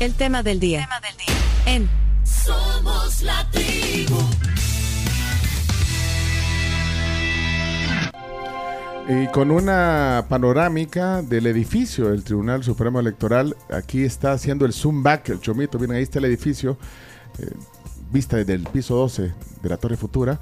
[0.00, 0.82] El tema del día.
[0.82, 1.34] Tema del día.
[1.66, 1.90] En
[2.22, 4.16] Somos la tribu.
[9.08, 15.02] Y con una panorámica del edificio del Tribunal Supremo Electoral, aquí está haciendo el zoom
[15.02, 16.78] back, el chomito, miren, ahí está el edificio,
[17.40, 17.50] eh,
[18.12, 20.38] vista desde el piso 12 de la Torre Futura.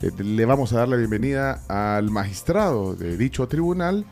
[0.00, 4.04] Eh, le vamos a dar la bienvenida al magistrado de dicho tribunal,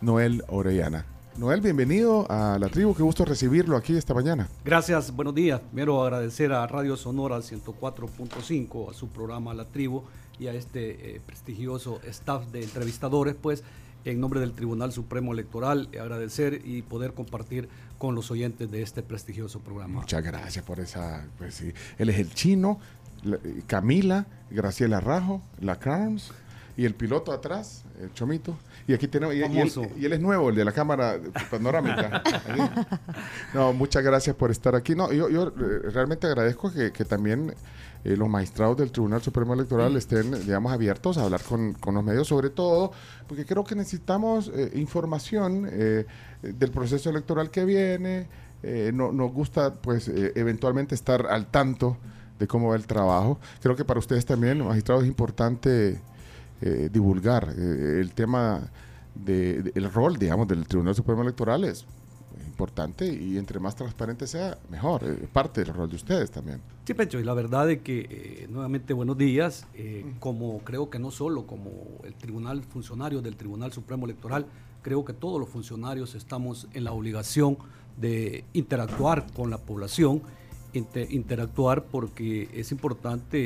[0.00, 1.04] Noel Orellana.
[1.38, 4.48] Noel, bienvenido a la tribu, qué gusto recibirlo aquí esta mañana.
[4.64, 5.60] Gracias, buenos días.
[5.60, 10.02] Primero agradecer a Radio Sonora 104.5, a su programa La Tribu
[10.38, 13.62] y a este eh, prestigioso staff de entrevistadores, pues
[14.06, 17.68] en nombre del Tribunal Supremo Electoral, eh, agradecer y poder compartir
[17.98, 20.00] con los oyentes de este prestigioso programa.
[20.00, 21.70] Muchas gracias por esa, pues sí.
[21.98, 22.80] Él es el chino,
[23.26, 26.30] eh, Camila, Graciela Rajo, la Crowns
[26.78, 28.56] y el piloto atrás, el Chomito.
[28.88, 29.82] Y aquí tenemos, y, y él, Famoso.
[29.96, 31.18] y él es nuevo, el de la cámara
[31.50, 32.22] panorámica.
[33.54, 34.94] No, muchas gracias por estar aquí.
[34.94, 37.54] No, yo, yo eh, realmente agradezco que, que también
[38.04, 42.04] eh, los magistrados del Tribunal Supremo Electoral estén, digamos, abiertos a hablar con, con los
[42.04, 42.92] medios, sobre todo,
[43.26, 46.06] porque creo que necesitamos eh, información eh,
[46.42, 48.28] del proceso electoral que viene.
[48.92, 51.98] No, nos gusta, pues, eventualmente estar al tanto
[52.36, 53.38] de cómo va el trabajo.
[53.62, 56.00] Creo que para ustedes también, magistrados, es importante
[56.62, 58.62] eh, divulgar eh, el tema
[59.24, 61.86] de, el rol, digamos, del Tribunal Supremo Electoral es
[62.46, 65.04] importante y entre más transparente sea, mejor.
[65.04, 66.60] Es parte del rol de ustedes también.
[66.86, 70.98] Sí, Pecho, y la verdad es que eh, nuevamente buenos días, eh, como creo que
[70.98, 71.70] no solo como
[72.04, 74.46] el tribunal funcionario del Tribunal Supremo Electoral,
[74.82, 77.58] creo que todos los funcionarios estamos en la obligación
[77.98, 80.22] de interactuar con la población,
[80.72, 83.38] inte- interactuar porque es importante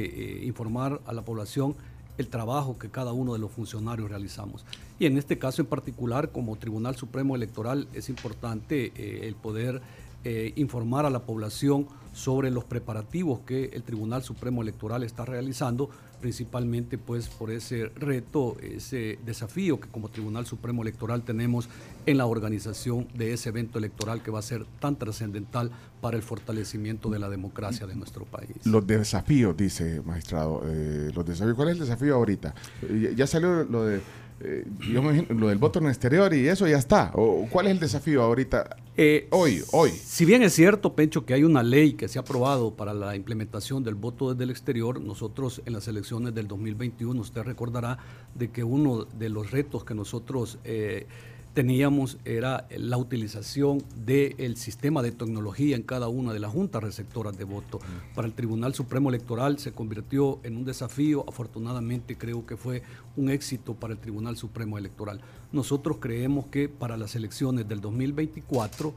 [0.42, 1.74] eh, informar a la población
[2.18, 4.64] el trabajo que cada uno de los funcionarios realizamos.
[4.98, 9.80] Y en este caso en particular, como Tribunal Supremo Electoral, es importante eh, el poder
[10.24, 15.90] eh, informar a la población sobre los preparativos que el Tribunal Supremo Electoral está realizando,
[16.20, 21.68] principalmente pues por ese reto, ese desafío que como Tribunal Supremo Electoral tenemos
[22.06, 25.70] en la organización de ese evento electoral que va a ser tan trascendental
[26.00, 28.50] para el fortalecimiento de la democracia de nuestro país.
[28.64, 30.62] Los desafíos, dice magistrado.
[30.66, 31.56] eh, los desafíos.
[31.56, 32.54] ¿Cuál es el desafío ahorita?
[32.82, 34.00] Ya, ya salió lo de
[34.42, 37.10] eh, yo me imagino, lo del voto en el exterior y eso ya está.
[37.14, 38.76] ¿O ¿Cuál es el desafío ahorita?
[38.96, 39.90] Eh, Hoy, hoy.
[39.90, 43.14] Si bien es cierto, Pencho, que hay una ley que se ha aprobado para la
[43.14, 47.98] implementación del voto desde el exterior, nosotros en las elecciones del 2021, usted recordará
[48.34, 51.06] de que uno de los retos que nosotros eh,
[51.54, 57.36] teníamos era la utilización del sistema de tecnología en cada una de las juntas receptoras
[57.36, 57.80] de voto.
[58.14, 62.82] Para el Tribunal Supremo Electoral se convirtió en un desafío, afortunadamente creo que fue
[63.16, 65.20] un éxito para el Tribunal Supremo Electoral.
[65.52, 68.94] Nosotros creemos que para las elecciones del 2024,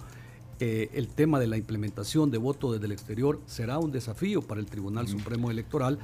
[0.59, 4.61] eh, el tema de la implementación de voto desde el exterior será un desafío para
[4.61, 5.97] el Tribunal Supremo Electoral,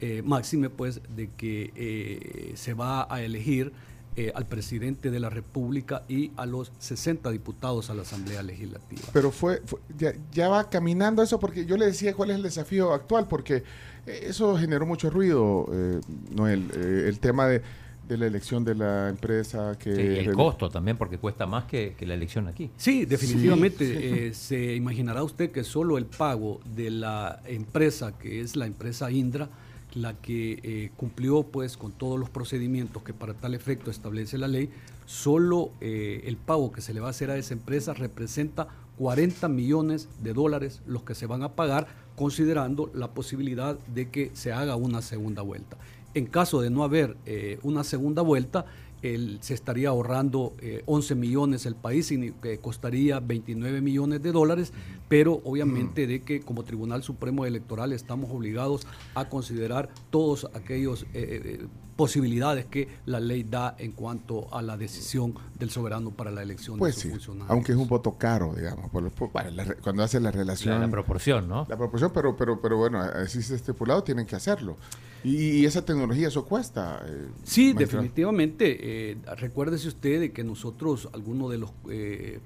[0.00, 3.72] eh, máxime pues de que eh, se va a elegir
[4.16, 9.02] eh, al presidente de la República y a los 60 diputados a la Asamblea Legislativa.
[9.12, 12.42] Pero fue, fue- ya, ya va caminando eso porque yo le decía cuál es el
[12.42, 13.62] desafío actual, porque
[14.06, 16.00] eh, eso generó mucho ruido, eh,
[16.34, 17.60] Noel, eh, el tema de,
[18.08, 19.94] de la elección de la empresa que...
[19.94, 22.70] Sí, y el costo también, porque cuesta más que, que la elección aquí.
[22.76, 23.84] Sí, definitivamente.
[23.86, 24.00] Sí, sí.
[24.02, 29.10] eh, se imaginará usted que solo el pago de la empresa, que es la empresa
[29.10, 29.48] Indra,
[29.96, 34.46] la que eh, cumplió pues con todos los procedimientos que para tal efecto establece la
[34.46, 34.70] ley,
[35.06, 38.68] solo eh, el pago que se le va a hacer a esa empresa representa
[38.98, 44.30] 40 millones de dólares los que se van a pagar, considerando la posibilidad de que
[44.34, 45.78] se haga una segunda vuelta.
[46.14, 48.66] En caso de no haber eh, una segunda vuelta,
[49.14, 52.12] el- se estaría ahorrando eh, 11 millones el país,
[52.42, 54.72] que costaría 29 millones de dólares,
[55.08, 61.58] pero obviamente de que como Tribunal Supremo Electoral estamos obligados a considerar todos aquellos eh,
[61.62, 66.42] eh, posibilidades que la ley da en cuanto a la decisión del soberano para la
[66.42, 67.50] elección Pues de sí, sus funcionarios.
[67.50, 70.74] aunque es un voto caro, digamos, por- por- para la re- cuando hace la relación...
[70.74, 71.66] La, la proporción, ¿no?
[71.68, 74.76] La proporción, pero, pero, pero bueno, así está estipulado, tienen que hacerlo.
[75.24, 77.02] Y, y esa tecnología, eso cuesta.
[77.04, 79.10] eh, Sí, definitivamente.
[79.12, 81.70] eh, recuérdese usted de que nosotros, algunas de las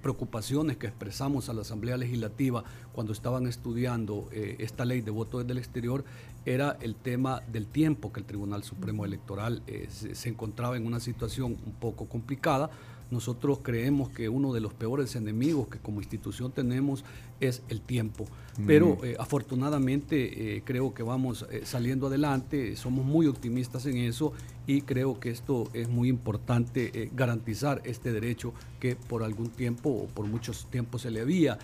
[0.01, 5.39] preocupaciones que expresamos a la Asamblea Legislativa cuando estaban estudiando eh, esta ley de voto
[5.39, 6.05] desde el exterior,
[6.45, 10.87] era el tema del tiempo que el Tribunal Supremo Electoral eh, se, se encontraba en
[10.87, 12.71] una situación un poco complicada,
[13.11, 17.05] nosotros creemos que uno de los peores enemigos que como institución tenemos
[17.41, 18.27] es el tiempo.
[18.67, 24.35] Pero eh, afortunadamente eh, creo que vamos eh, saliendo adelante, somos muy optimistas en eso
[24.67, 30.07] y creo que esto es muy importante garantizar este derecho que por algún tiempo o
[30.09, 31.59] por muchos tiempos se le había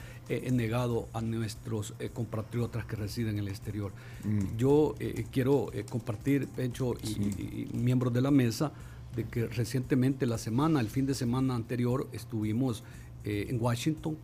[0.50, 3.92] negado a nuestros compatriotas que residen en el exterior.
[4.24, 4.56] Mm.
[4.56, 4.94] Yo
[5.30, 8.72] quiero compartir, Pencho y, y miembros de la mesa,
[9.16, 12.84] de que recientemente la semana, el fin de semana anterior, estuvimos
[13.24, 14.16] en Washington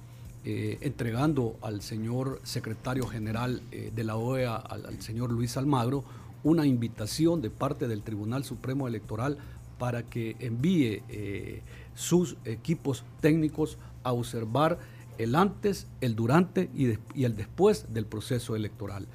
[0.44, 6.02] eh, entregando al señor secretario general eh, de la OEA, al, señor Luis Almagro,
[6.42, 9.38] una invitación de parte del Tribunal Supremo Electoral
[9.78, 11.62] para que envíe eh,
[11.94, 14.80] sus equipos técnicos a observar
[15.16, 19.06] el antes, el durante y el después del proceso electoral.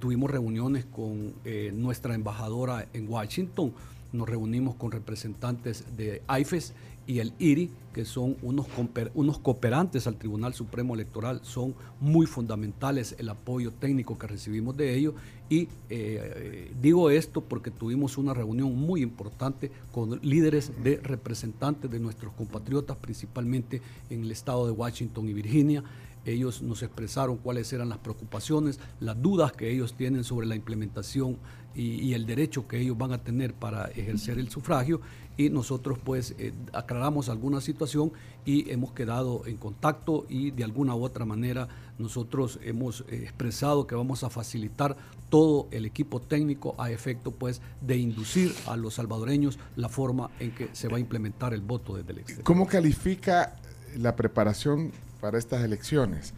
[0.00, 1.32] tuvimos reuniones con
[1.72, 3.72] nuestra embajadora en Washington,
[4.12, 6.74] nos reunimos con representantes de IFES
[7.08, 8.66] y el IRI, que son unos,
[9.14, 14.94] unos cooperantes al Tribunal Supremo Electoral, son muy fundamentales el apoyo técnico que recibimos de
[14.94, 15.14] ellos.
[15.48, 21.98] Y eh, digo esto porque tuvimos una reunión muy importante con líderes de representantes de
[21.98, 23.80] nuestros compatriotas, principalmente
[24.10, 25.82] en el estado de Washington y Virginia.
[26.26, 31.38] Ellos nos expresaron cuáles eran las preocupaciones, las dudas que ellos tienen sobre la implementación
[31.78, 35.00] y, el derecho que ellos van a tener para ejercer el sufragio
[35.36, 38.12] y nosotros pues eh, aclaramos alguna situación
[38.44, 43.86] y hemos quedado en contacto y de alguna u otra manera nosotros hemos eh, expresado
[43.86, 44.96] que vamos a facilitar
[45.30, 50.50] todo el equipo técnico a efecto pues de inducir a los salvadoreños la forma en
[50.50, 52.44] que se va a implementar el voto desde el exterior.
[52.44, 53.54] ¿Cómo califica
[53.96, 54.90] la preparación
[55.20, 56.34] para estas elecciones?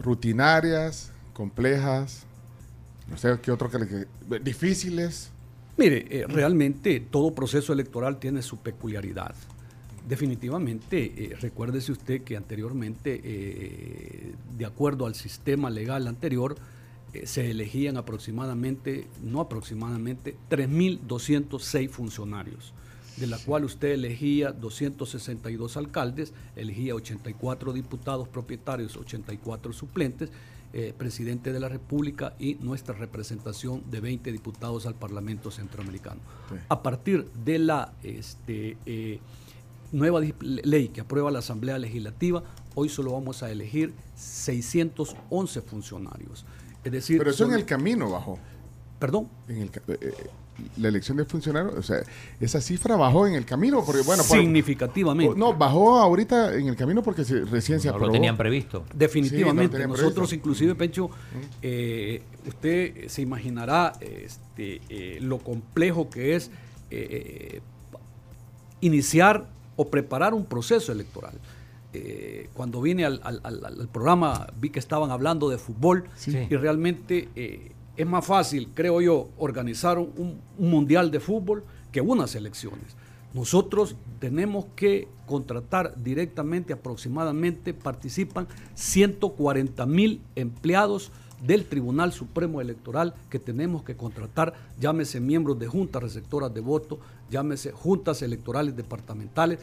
[0.00, 2.26] ¿Rutinarias, complejas?
[3.10, 4.06] No sé qué otro que,
[4.40, 5.30] difíciles.
[5.76, 9.34] Mire, eh, realmente todo proceso electoral tiene su peculiaridad.
[10.08, 16.56] Definitivamente, eh, recuérdese usted que anteriormente, eh, de acuerdo al sistema legal anterior,
[17.24, 22.72] se elegían aproximadamente, no aproximadamente, 3.206 funcionarios,
[23.16, 30.30] de la cual usted elegía 262 alcaldes, elegía 84 diputados propietarios, 84 suplentes,
[30.72, 36.20] eh, presidente de la República y nuestra representación de 20 diputados al Parlamento Centroamericano.
[36.68, 39.18] A partir de la este, eh,
[39.90, 42.44] nueva ley que aprueba la Asamblea Legislativa,
[42.76, 46.44] hoy solo vamos a elegir 611 funcionarios.
[46.84, 48.38] Es decir, Pero eso en el camino bajo.
[49.00, 49.28] Perdón.
[49.48, 50.12] En el, eh,
[50.76, 52.02] la elección de funcionarios, o sea,
[52.40, 55.38] esa cifra bajó en el camino, porque bueno, significativamente.
[55.38, 58.06] no, bajó ahorita en el camino porque recién se aprobó.
[58.06, 58.84] lo tenían previsto.
[58.94, 59.86] Definitivamente.
[59.86, 61.10] Nosotros, inclusive, Pecho,
[61.62, 66.50] eh, usted se imaginará este, eh, lo complejo que es
[66.90, 67.60] eh,
[68.80, 69.46] iniciar
[69.76, 71.34] o preparar un proceso electoral.
[72.54, 77.28] cuando vine al, programa vi que estaban hablando de fútbol y realmente
[78.00, 82.96] es más fácil, creo yo, organizar un, mundial de fútbol que unas elecciones.
[83.34, 91.12] Nosotros tenemos que contratar directamente, aproximadamente participan 140 mil empleados
[91.46, 97.00] del Tribunal Supremo Electoral que tenemos que contratar, llámese miembros de juntas receptoras de voto,
[97.30, 99.58] llámese juntas electorales departamentales,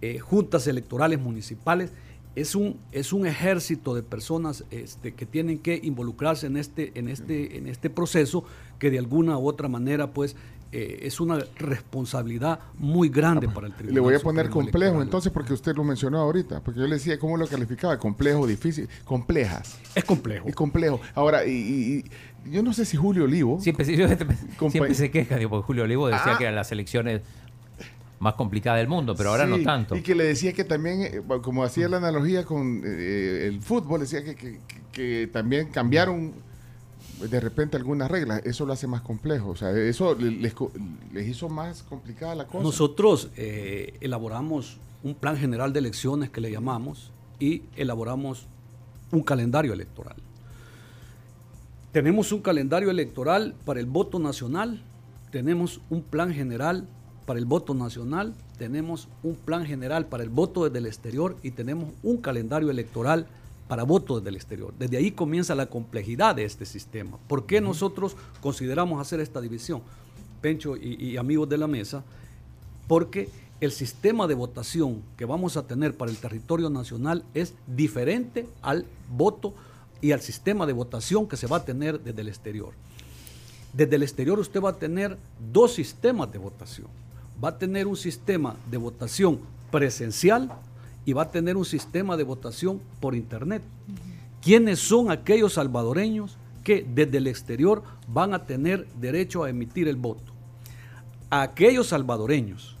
[0.00, 1.92] eh, juntas electorales municipales
[2.34, 7.08] es un, es un ejército de personas este, que tienen que involucrarse en este, en,
[7.08, 8.44] este, en este proceso
[8.78, 10.36] que de alguna u otra manera pues
[10.74, 13.94] eh, es una responsabilidad muy grande para el tribunal.
[13.94, 17.18] Le voy a poner complejo entonces porque usted lo mencionó ahorita, porque yo le decía
[17.18, 19.78] cómo lo calificaba, complejo, difícil, complejas.
[19.94, 20.48] Es complejo.
[20.48, 20.98] Es complejo.
[21.14, 22.04] Ahora, y,
[22.50, 23.60] yo no sé si Julio Olivo...
[23.60, 23.84] Siempre,
[24.70, 26.38] siempre se queja, porque Julio Olivo decía ah.
[26.38, 27.20] que eran las elecciones
[28.22, 29.96] más complicada del mundo, pero ahora no tanto.
[29.96, 34.00] Y que le decía que también, eh, como hacía la analogía con eh, el fútbol,
[34.00, 34.60] decía que,
[34.92, 36.32] que, también cambiaron
[37.20, 40.54] de repente algunas reglas, eso lo hace más complejo, o sea, eso les,
[41.28, 42.62] hizo más complicada la cosa.
[42.62, 47.10] Nosotros eh, elaboramos un plan general de elecciones que le llamamos
[47.40, 48.46] y elaboramos
[49.10, 50.16] un calendario electoral.
[51.90, 54.80] Tenemos un calendario electoral para el voto nacional,
[55.32, 56.86] tenemos un plan general
[57.32, 61.52] para el voto nacional, tenemos un plan general para el voto desde el exterior y
[61.52, 63.26] tenemos un calendario electoral
[63.68, 64.74] para voto desde el exterior.
[64.78, 67.16] Desde ahí comienza la complejidad de este sistema.
[67.28, 69.80] ¿Por qué nosotros consideramos hacer esta división?
[70.42, 72.04] Pencho y, amigos de la mesa,
[72.86, 73.30] porque
[73.62, 78.84] el sistema de votación que vamos a tener para el territorio nacional es diferente al
[79.08, 79.54] voto
[80.02, 82.74] y al sistema de votación que se va a tener desde el exterior.
[83.72, 85.16] Desde el exterior usted va a tener
[85.50, 86.88] dos sistemas de votación
[87.42, 90.52] va a tener un sistema de votación presencial
[91.04, 93.62] y va a tener un sistema de votación por internet.
[94.40, 99.96] ¿Quiénes son aquellos salvadoreños que desde el exterior van a tener derecho a emitir el
[99.96, 100.32] voto?
[101.30, 102.76] Aquellos salvadoreños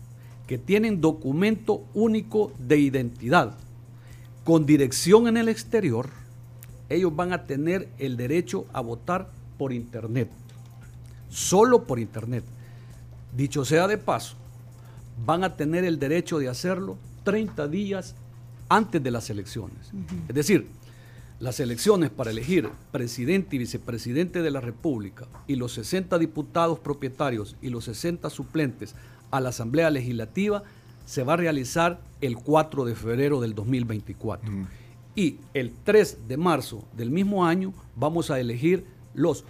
[0.46, 3.54] que tienen documento único de identidad
[4.44, 6.10] con dirección en el exterior,
[6.88, 10.28] ellos van a tener el derecho a votar por internet.
[11.30, 12.44] Solo por internet.
[13.34, 14.36] Dicho sea de paso,
[15.24, 18.14] van a tener el derecho de hacerlo 30 días
[18.68, 19.92] antes de las elecciones.
[20.28, 20.66] Es decir,
[21.40, 27.56] las elecciones para elegir presidente y vicepresidente de la República y los 60 diputados propietarios
[27.60, 28.94] y los 60 suplentes
[29.30, 30.62] a la Asamblea Legislativa
[31.04, 34.50] se va a realizar el 4 de febrero del 2024.
[35.14, 39.44] Y el 3 de marzo del mismo año vamos a elegir los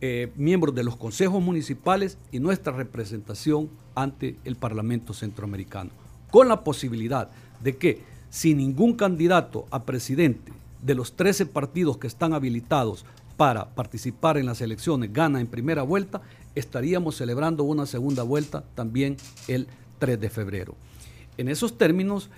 [0.00, 5.90] eh, miembros de los consejos municipales y nuestra representación ante el Parlamento Centroamericano,
[6.30, 7.28] con la posibilidad
[7.60, 13.04] de que si ningún candidato a presidente de los 13 partidos que están habilitados
[13.36, 16.20] para participar en las elecciones gana en primera vuelta,
[16.54, 19.16] estaríamos celebrando una segunda vuelta también
[19.48, 19.66] el
[19.98, 20.74] 3 de febrero.
[21.38, 22.30] En esos términos,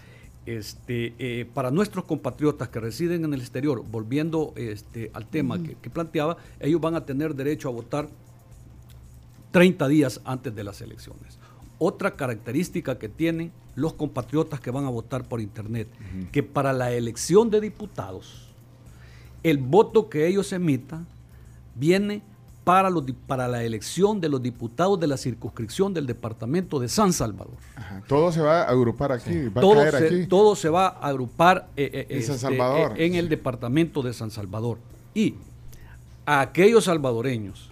[0.47, 5.75] este, eh, para nuestros compatriotas que residen en el exterior, volviendo este, al tema que,
[5.75, 8.09] que, planteaba, ellos van a tener derecho a votar
[9.53, 11.38] 30 días antes de las elecciones.
[11.79, 16.31] Otra característica que tienen los compatriotas que van a votar por Internet, uh -huh.
[16.31, 18.49] que para la elección de diputados,
[19.43, 21.07] el voto que ellos emitan
[21.77, 22.23] viene
[22.69, 27.15] para, los, para la elección de los diputados de la circunscripción del departamento de San
[27.15, 27.55] Salvador.
[27.77, 28.03] Ajá.
[28.07, 29.49] Todo se va a agrupar aquí, sí.
[29.49, 30.27] va todo a caer se, aquí.
[30.27, 32.93] Todo se va a agrupar eh, eh, en, este, San Salvador.
[33.01, 34.77] Eh, en el departamento de San Salvador.
[35.15, 35.37] Y
[36.27, 37.71] a aquellos salvadoreños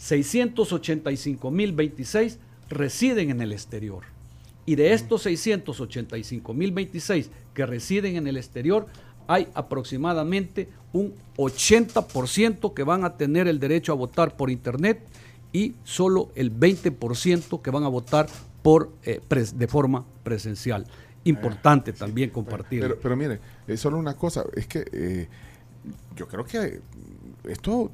[0.00, 2.36] 685.026
[2.68, 4.04] residen en el exterior.
[4.66, 8.86] Y de estos 685.026 que residen en el exterior,
[9.26, 15.00] hay aproximadamente un 80% que van a tener el derecho a votar por Internet
[15.52, 18.28] y solo el 20% que van a votar
[18.62, 20.86] por, eh, pres- de forma presencial.
[21.24, 22.80] Importante también compartir.
[22.80, 25.28] Pero, pero mire, es solo una cosa, es que eh,
[26.16, 26.80] yo creo que
[27.44, 27.90] esto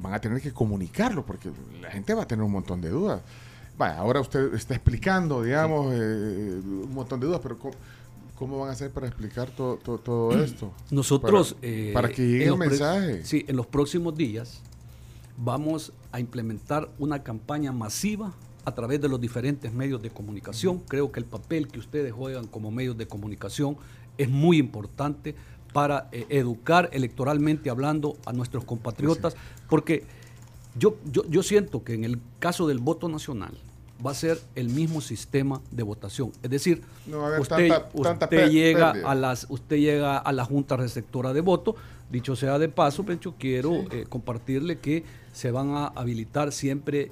[0.00, 1.50] van a tener que comunicarlo porque
[1.80, 3.22] la gente va a tener un montón de dudas.
[3.76, 7.74] Vaya, ahora usted está explicando, digamos, eh, un montón de dudas, pero ¿cómo,
[8.34, 10.72] cómo van a hacer para explicar todo, esto?
[10.90, 11.54] Nosotros...
[11.54, 13.24] Para, eh, para que llegue el mensaje.
[13.24, 14.60] Sí, en los próximos días
[15.36, 18.32] vamos a implementar una campaña masiva
[18.64, 20.80] a través de los diferentes medios de comunicación.
[20.88, 23.76] Creo que el papel que ustedes juegan como medios de comunicación
[24.18, 25.34] es muy importante
[25.72, 29.36] para eh, educar electoralmente hablando a nuestros compatriotas,
[29.68, 30.04] porque
[30.78, 33.52] yo, yo, yo siento que en el caso del voto nacional,
[34.04, 36.30] va a ser el mismo sistema de votación.
[36.42, 39.10] Es decir, No usted, tanta- tanta usted pe- llega pérdida.
[39.10, 41.74] a las, usted llega a la Junta Receptora de Voto.
[42.08, 47.10] Dicho sea de paso, Pencho, quiero eh, compartirle que se van a habilitar siempre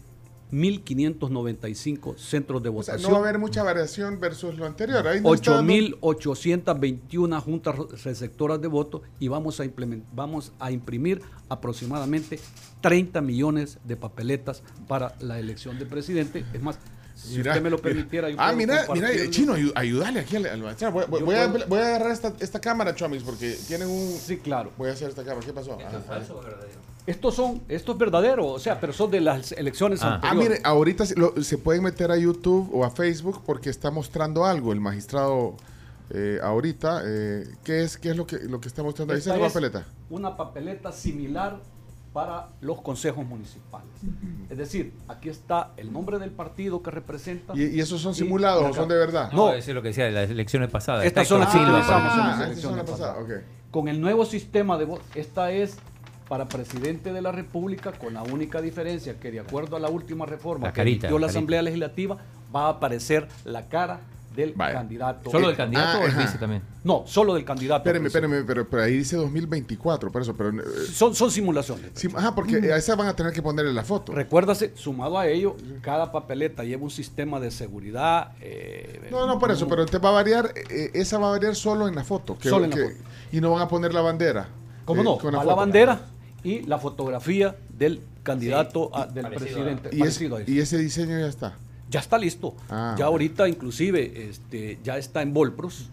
[0.53, 3.03] 1.595 centros de O sea, votación.
[3.03, 5.07] no va a haber mucha variación versus lo anterior.
[5.07, 7.75] Ahí no está dando- 8.821 juntas
[8.05, 12.38] receptoras de votos y vamos a, implement- vamos a imprimir aproximadamente
[12.81, 16.45] 30 millones de papeletas para la elección de presidente.
[16.53, 16.79] Es más,
[17.15, 20.61] si Mira, usted me lo permitiera, Ah, mira, mira, chino, ayúdale aquí al, al.
[20.61, 24.11] Voy, voy- voy a, voy a agarrar esta, esta cámara, Chomis, porque tienen un.
[24.12, 24.71] Sí, claro.
[24.76, 25.45] Voy a hacer esta cámara.
[25.47, 25.79] ¿Qué pasó?
[25.83, 26.21] Ah, ah.
[27.07, 30.09] Estos son, esto es verdadero, o sea, pero son de las elecciones Ah.
[30.09, 30.49] Ah, anteriores.
[30.51, 34.45] mire, ahorita se, lo- se pueden meter a YouTube o a Facebook porque está mostrando
[34.45, 35.55] algo el magistrado
[36.11, 37.03] eh, ahorita.
[37.05, 39.21] Eh, ¿qué, es, ¿Qué es lo que, lo que está mostrando ahí?
[39.21, 39.85] Esa es la papeleta.
[40.11, 41.59] Una papeleta similar
[42.13, 43.91] para los consejos municipales.
[44.49, 47.53] Es decir, aquí está el nombre del partido que representa.
[47.55, 49.31] ¿Y, y esos son simulados o son de verdad?
[49.33, 49.53] No, No.
[49.53, 51.05] eso es lo que decía de las elecciones pasadas.
[51.05, 53.17] Estas son las que Ah, pasadas.
[53.23, 53.31] ok.
[53.71, 55.77] Con el nuevo sistema de voto, esta es
[56.28, 60.26] para presidente de la República, con la única diferencia que de acuerdo a la última
[60.26, 61.26] reforma La que carita, emitió la.
[61.28, 62.16] Asamblea Legislativa,
[62.54, 64.00] va a aparecer la cara
[64.35, 64.75] del Vaya.
[64.75, 65.30] candidato.
[65.30, 66.21] ¿Solo Eh, del candidato ah, o el ajá.
[66.21, 66.62] vice también?
[66.85, 67.78] No, solo del candidato.
[67.78, 68.26] Espéreme, presidente.
[68.26, 70.37] espéreme, pero, pero ahí dice 2024, por eso.
[70.37, 71.92] Pero, eh, Son, son simulaciones.
[71.95, 74.12] sí, ajá, porque a esa van a tener que ponerle la foto.
[74.12, 78.33] Recuérdase, sumado a ello, cada papeleta lleva un sistema de seguridad.
[78.42, 81.54] eh, No, no, por eso, pero te va a variar, eh, esa va a variar
[81.54, 82.37] solo en la foto.
[82.37, 82.97] que- Solo en la foto.
[83.33, 84.49] Y no van a poner la bandera.
[84.85, 85.16] ¿Cómo eh, no?
[85.18, 85.56] con Va la foto.
[85.56, 86.00] bandera
[86.47, 89.88] y la fotografía del candidato a- del parecido presidente.
[89.93, 90.50] Y, es- parecido a eso.
[90.50, 91.57] y ese diseño ya está.
[91.91, 92.55] Ya está listo.
[92.69, 95.88] Ah, ya ahorita inclusive este, ya está en Volpros.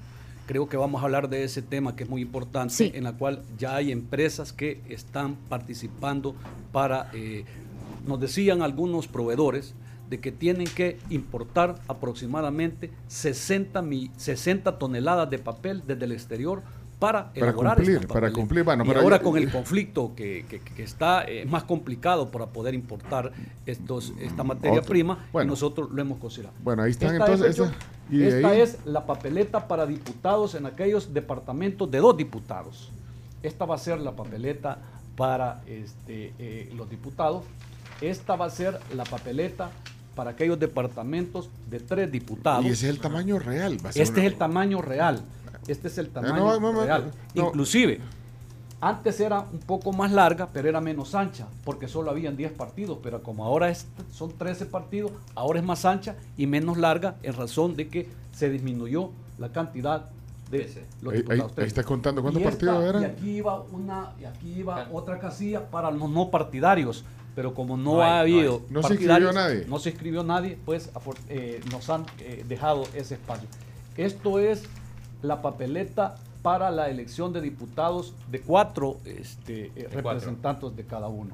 [0.46, 2.92] Creo que vamos a hablar de ese tema que es muy importante, Sí.
[2.94, 6.36] en la cual ya hay empresas que están participando
[6.72, 7.46] para, eh,
[8.06, 9.74] nos decían algunos proveedores,
[10.10, 16.62] de que tienen que importar aproximadamente 60, mi- 60 toneladas de papel desde el exterior
[17.04, 18.64] para, Para elaborar cumplir, para cumplir.
[18.64, 22.74] Bueno, y ahora con el conflicto que, que- que está eh, más complicado para poder
[22.74, 23.34] importar
[23.66, 24.90] estos, esta materia Otro.
[24.90, 25.52] prima, Bueno.
[25.52, 26.56] nosotros lo hemos considerado.
[26.64, 27.60] Bueno, ahí están Esta entonces.
[27.60, 27.74] es, esa-
[28.10, 32.90] y esta ahí- es la papeleta para diputados en aquellos departamentos de dos diputados.
[33.42, 34.78] Esta va a ser la papeleta
[35.18, 37.44] para este, eh, los diputados.
[38.00, 39.72] Esta va a ser la papeleta
[40.16, 42.64] para aquellos departamentos de tres diputados.
[42.66, 43.78] Y ese es el tamaño real.
[43.84, 45.22] va a ser Este una- es el tamaño real.
[45.68, 47.12] Este es el tamaño no, no, no, real.
[47.36, 47.48] no.
[47.48, 48.00] Inclusive,
[48.82, 52.98] antes era un poco más larga, pero era menos ancha, porque solo habían 10 partidos,
[53.02, 57.34] pero como ahora es- son 13 partidos, ahora es más ancha y menos larga en
[57.34, 60.10] razón de que se disminuyó la cantidad
[60.52, 60.70] de
[61.02, 61.58] los Ahí- ahí- diputados.
[61.58, 63.02] ahí está contando cuántos Y esta- partidos eran.
[63.02, 67.78] Y aquí iba una, y aquí iba otra casilla para los no partidarios, pero como
[67.78, 68.62] no, No hay, ha habido.
[68.70, 69.66] No se inscribió nadie.
[69.68, 70.90] no se inscribió nadie, pues
[71.30, 73.48] eh, nos han eh, dejado ese espacio.
[73.98, 74.64] Esto es
[75.24, 80.02] la papeleta para la elección de diputados de cuatro este, eh, cuatro.
[80.12, 81.34] representantes de cada uno.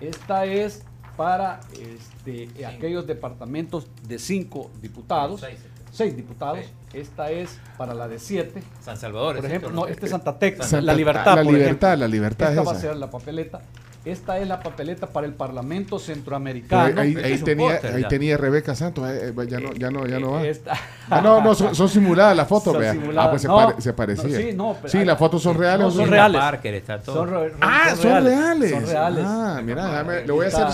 [0.00, 0.82] Esta es
[1.16, 5.58] para este, aquellos departamentos de cinco diputados, Seis.
[5.92, 6.60] seis diputados.
[6.60, 6.72] Seis.
[7.08, 8.62] Esta es para la de siete.
[8.80, 9.36] San Salvador.
[9.36, 11.36] Por es ejemplo, no, este es Santa Tecla, Santa- la libertad.
[11.36, 11.96] la por libertad, ejemplo.
[11.96, 13.60] la libertad Esta es va a ser la papeleta.
[14.10, 17.00] Esta es la papeleta para el Parlamento Centroamericano.
[17.00, 19.08] ahí, tenía, ahí Rebeca Santos.
[19.08, 20.42] eh, eh, ya no, ya no, ya no va.
[20.42, 20.72] Eh, esta-
[21.10, 22.92] Ah, no, no, son, son simuladas las fotos, vea.
[22.92, 23.26] simuladas.
[23.26, 24.24] Ah, pues se, No, pare- se parecía.
[24.24, 25.80] no, sí, no, pero Sí, las fotos son reales.
[25.80, 26.40] no, o son son- reales.
[26.40, 27.14] Parker está todo.
[27.16, 28.70] Son, re- Ah, son reales.
[28.70, 29.24] Son reales.
[29.26, 30.70] Ah, mira, déjame- Aquí le voy a hacer aquí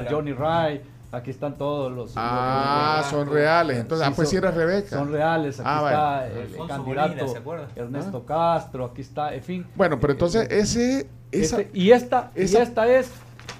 [0.00, 0.14] está.
[0.14, 0.82] Johnny Wright.
[1.12, 2.12] Aquí están todos los.
[2.16, 3.76] Ah, los- son reales.
[3.78, 4.88] Entonces, ah, pues sí era Rebeca.
[4.96, 5.60] Son reales.
[5.60, 6.32] Aquí Ah, está vale.
[6.32, 7.34] el, Alfonso candidato.
[7.76, 8.84] Ernesto Castro.
[8.86, 9.66] Aquí está, en fin.
[9.74, 13.10] Bueno, pero entonces Eh, ese, esa, Este- y, esta, y esta es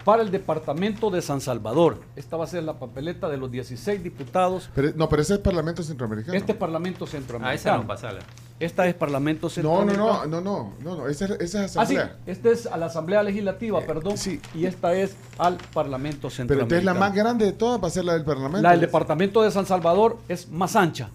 [0.04, 1.98] para el departamento de San Salvador.
[2.16, 4.68] Esta va a ser la papeleta de los 16 diputados.
[4.74, 6.37] pero- no, pero ese es Parlamento Centroamericano.
[6.37, 7.78] Este Parlamento Ah, esa Centroamericano.
[7.82, 8.20] no, pasala.
[8.61, 10.26] Esta es Parlamento no, no, Centroamericano.
[10.26, 12.16] no, no, no, no, no, esa, esa es Ah, sí, asamblea.
[12.26, 14.16] este es a la Asamblea Legislativa, perdón.
[14.16, 14.40] sí.
[14.54, 16.80] Y esta es al Parlamento Pero Centroamericano.
[16.80, 18.62] entonces la más grande de todas va a ser la del Parlamento.
[18.62, 21.11] La del Departamento de San Salvador es más ancha.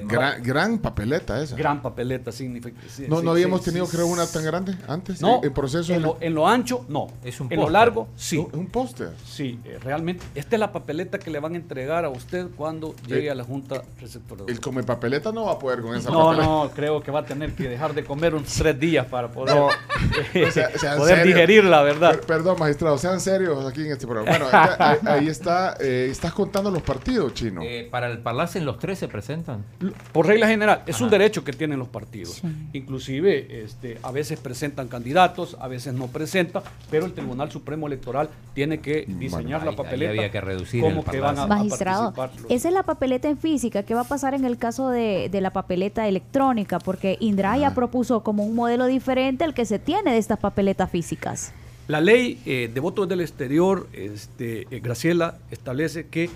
[0.00, 1.56] Gran, gran papeleta esa.
[1.56, 2.80] Gran papeleta significa.
[2.88, 5.20] sí, no, sí, no habíamos sí, tenido, sí, creo, una tan grande antes.
[5.20, 5.92] No, en proceso.
[5.92, 7.08] en de- lo, en lo ancho, no.
[7.24, 8.38] Es un en lo largo, sí.
[8.38, 9.10] No, es un póster.
[9.26, 10.24] Sí, eh, realmente.
[10.34, 13.34] Esta es la papeleta que le van a entregar a usted cuando llegue Eh, a
[13.34, 14.44] la Junta Receptora.
[14.48, 16.46] El come papeleta no va a poder con esa No, papeleta.
[16.46, 19.54] no, creo que va a tener que dejar de comer unos tres días para poder,
[19.54, 19.68] No,
[20.34, 21.26] eh, sea- poder serios.
[21.26, 22.10] digerirla, ¿verdad?
[22.12, 24.30] Per- perdón, magistrado, sean serios aquí en este programa.
[24.30, 27.60] Bueno, ya- ahí, ahí está, eh, estás contando los partidos, chino.
[27.62, 29.64] Eh, ¿Para el Parlacen los tres se presentan?
[30.12, 32.42] Por regla general, es un derecho que tienen los partidos.
[32.72, 38.28] Inclusive, este, a veces presentan candidatos, a veces no presentan, pero el Tribunal Supremo Electoral
[38.54, 40.10] tiene que diseñar la papeleta.
[40.10, 42.12] había que reducir como que van a, Magistrado,
[42.48, 43.82] esa es la papeleta en física.
[43.82, 46.78] ¿Qué va a pasar en el caso de, la papeleta electrónica?
[46.78, 50.90] Porque Indra ya propuso como un modelo diferente el que se tiene de estas papeletas
[50.90, 51.52] físicas.
[51.88, 56.30] La ley eh, de votos del exterior, este, eh, Graciela, establece que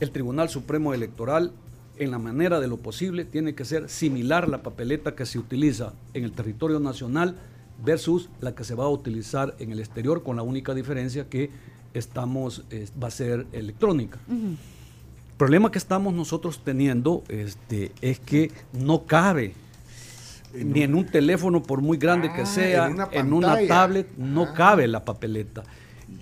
[0.00, 1.52] el Tribunal Supremo Electoral
[2.00, 5.92] en la manera de lo posible, tiene que ser similar la papeleta que se utiliza
[6.14, 7.36] en el territorio nacional
[7.84, 11.50] versus la que se va a utilizar en el exterior, con la única diferencia que
[11.94, 12.64] estamos,
[13.02, 14.18] va a ser electrónica.
[14.28, 14.56] El
[15.36, 19.54] problema que estamos nosotros teniendo este, es que no cabe
[20.54, 24.54] ni en un teléfono, por muy grande que ah, sea, en una, tablet, no ah.
[24.54, 25.62] cabe la papeleta.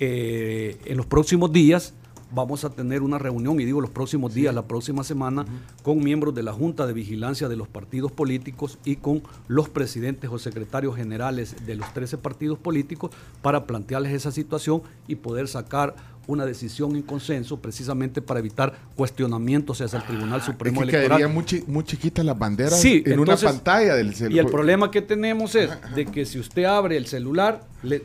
[0.01, 1.95] Eh, en los próximos días
[2.31, 5.47] vamos a tener una reunión, y digo los próximos días, la próxima semana,
[5.83, 10.31] con miembros de la Junta de Vigilancia de los partidos políticos y con los presidentes
[10.31, 13.11] o secretarios generales de los 13 partidos políticos
[13.43, 15.95] para plantearles esa situación y poder sacar
[16.27, 20.97] una decisión en consenso precisamente para evitar cuestionamientos hacia el Tribunal ah, Supremo es que
[20.97, 21.33] Electoral.
[21.33, 24.37] muy, muy chiquitas las banderas en una pantalla del celular.
[24.37, 28.05] Y el problema que tenemos es de que si usted abre el celular, le,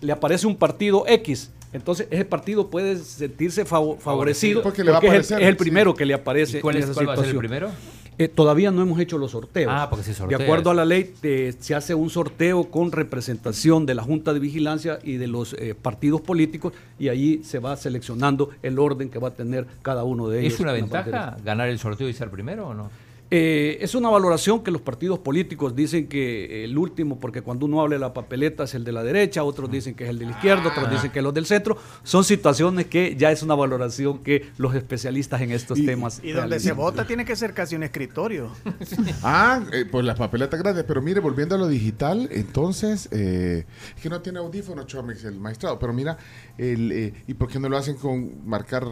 [0.00, 5.94] le aparece un partido X entonces ese partido puede sentirse favorecido porque, es, el, primero
[5.94, 7.70] que le aparece cuál, es, va a ser el primero?
[8.18, 9.72] Eh, todavía no hemos hecho los sorteos.
[9.74, 10.36] Ah, porque se sortea.
[10.36, 11.14] De acuerdo a la ley,
[11.58, 15.74] se hace un sorteo con representación de la Junta de Vigilancia y de los eh,
[15.74, 20.28] partidos políticos y allí se va seleccionando el orden que va a tener cada uno
[20.28, 20.52] de ellos.
[20.52, 22.90] ¿Es una ventaja ganar el sorteo y ser primero o no?
[23.32, 27.80] Eh, es una valoración que los partidos políticos dicen que el último, porque cuando uno
[27.80, 30.24] habla de la papeleta es el de la derecha, otros dicen que es el de
[30.24, 30.90] la izquierda, otros ah.
[30.90, 31.78] dicen que es el del centro.
[32.02, 36.20] Son situaciones que ya es una valoración que los especialistas en estos temas.
[36.24, 38.50] Y donde se vota tiene que ser casi un escritorio.
[39.22, 40.84] ah, eh, pues las papeletas grandes.
[40.84, 43.64] Pero mire, volviendo a lo digital, entonces, eh,
[43.96, 45.78] es que no tiene audífono, Chomix, el maestrado.
[45.78, 46.18] Pero mira,
[46.58, 48.88] el, ¿y por qué no lo hacen con marcar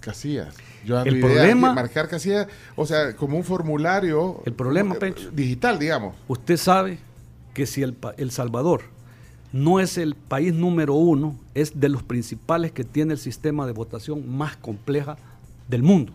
[0.00, 0.54] casillas?
[1.04, 1.74] El problema.
[1.74, 2.46] Marcar casillas,
[2.76, 4.42] o sea, como un formulario.
[4.44, 6.14] El problema, eh, Digital, digamos.
[6.26, 6.98] Usted sabe
[7.54, 8.82] que si el, el Salvador
[9.52, 13.72] no es el país número uno, es de los principales que tiene el sistema de
[13.72, 15.16] votación más compleja
[15.68, 16.12] del mundo.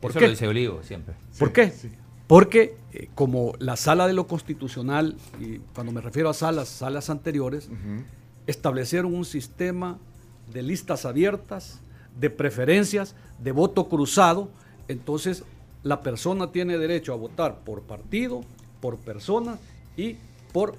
[0.00, 1.14] ¿Por eso lo dice Olivo siempre.
[1.38, 1.72] ¿Por qué?
[2.26, 7.10] Porque eh, como la sala de lo constitucional, y cuando me refiero a salas, salas
[7.10, 7.68] anteriores,
[8.46, 9.98] establecieron un sistema
[10.52, 11.80] de listas abiertas,
[12.20, 14.50] de preferencias, de voto cruzado,
[14.88, 15.44] entonces
[15.82, 18.42] la persona tiene derecho a votar por partido,
[18.80, 19.58] por persona
[19.96, 20.16] y
[20.52, 20.74] por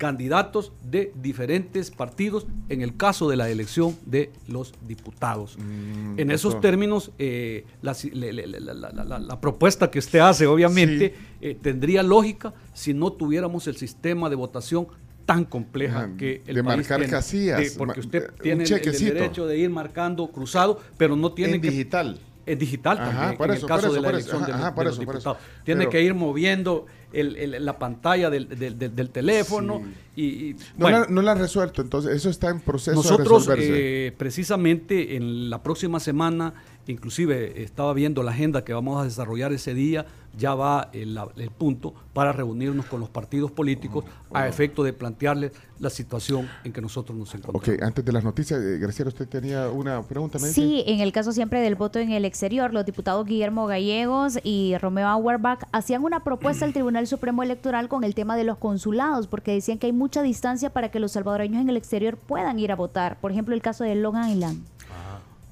[0.00, 5.58] candidatos de diferentes partidos en el caso de la elección de los diputados.
[5.58, 12.94] Mm, en esos términos, eh, la, propuesta que usted hace obviamente eh, tendría lógica si
[12.94, 14.86] no tuviéramos el sistema de votación
[15.30, 20.26] tan compleja que el de marcar casillas porque usted tiene el, derecho de ir marcando
[20.26, 22.18] cruzado pero no tiene en digital.
[22.44, 25.38] Es digital también en el caso de la elección de, los, diputados.
[25.62, 29.82] Tiene que ir moviendo la pantalla del, teléfono
[30.16, 34.06] y, no, la, no, la, han resuelto entonces eso está en proceso nosotros de resolverse.
[34.08, 36.54] Eh, precisamente en la próxima semana
[36.88, 41.18] inclusive estaba viendo la agenda que vamos a desarrollar ese día ya va el,
[41.56, 46.80] punto para reunirnos con los partidos políticos a efecto de plantearles la situación en que
[46.80, 47.68] nosotros nos encontramos.
[47.68, 50.38] Ok, antes de las noticias, eh, Graciela, usted tenía una pregunta.
[50.38, 54.76] sí, en el caso siempre del voto en el exterior, los diputados Guillermo Gallegos y
[54.78, 59.26] Romeo Auerbach hacían una propuesta al Tribunal Supremo Electoral con el tema de los consulados,
[59.26, 62.72] porque decían que hay mucha distancia para que los salvadoreños en el exterior puedan ir
[62.72, 63.18] a votar.
[63.20, 64.64] Por ejemplo, el caso de Long Island.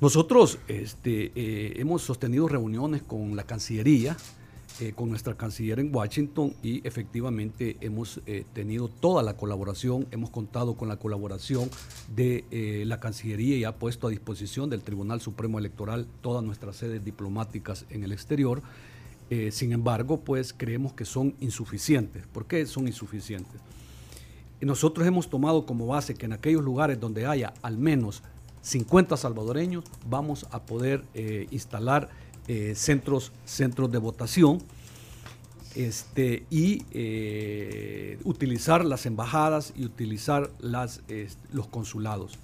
[0.00, 4.16] Nosotros este, eh, hemos sostenido reuniones con la Cancillería,
[4.80, 10.30] eh, con nuestra canciller en Washington y efectivamente hemos eh, tenido toda la colaboración, hemos
[10.30, 11.68] contado con la colaboración
[12.14, 16.76] de eh, la Cancillería y ha puesto a disposición del Tribunal Supremo Electoral todas nuestras
[16.76, 18.62] sedes diplomáticas en el exterior.
[19.50, 22.26] sin embargo, pues creemos que son insuficientes.
[22.28, 23.60] ¿Por qué son insuficientes?
[24.60, 28.22] nosotros hemos tomado como base que en aquellos lugares donde haya al menos
[28.62, 31.04] 50 salvadoreños vamos a poder
[31.50, 32.08] instalar
[32.48, 34.58] eh, centros, centros de votación
[35.74, 41.02] este, y eh, utilizar las embajadas y utilizar las,
[41.52, 42.38] los consulados.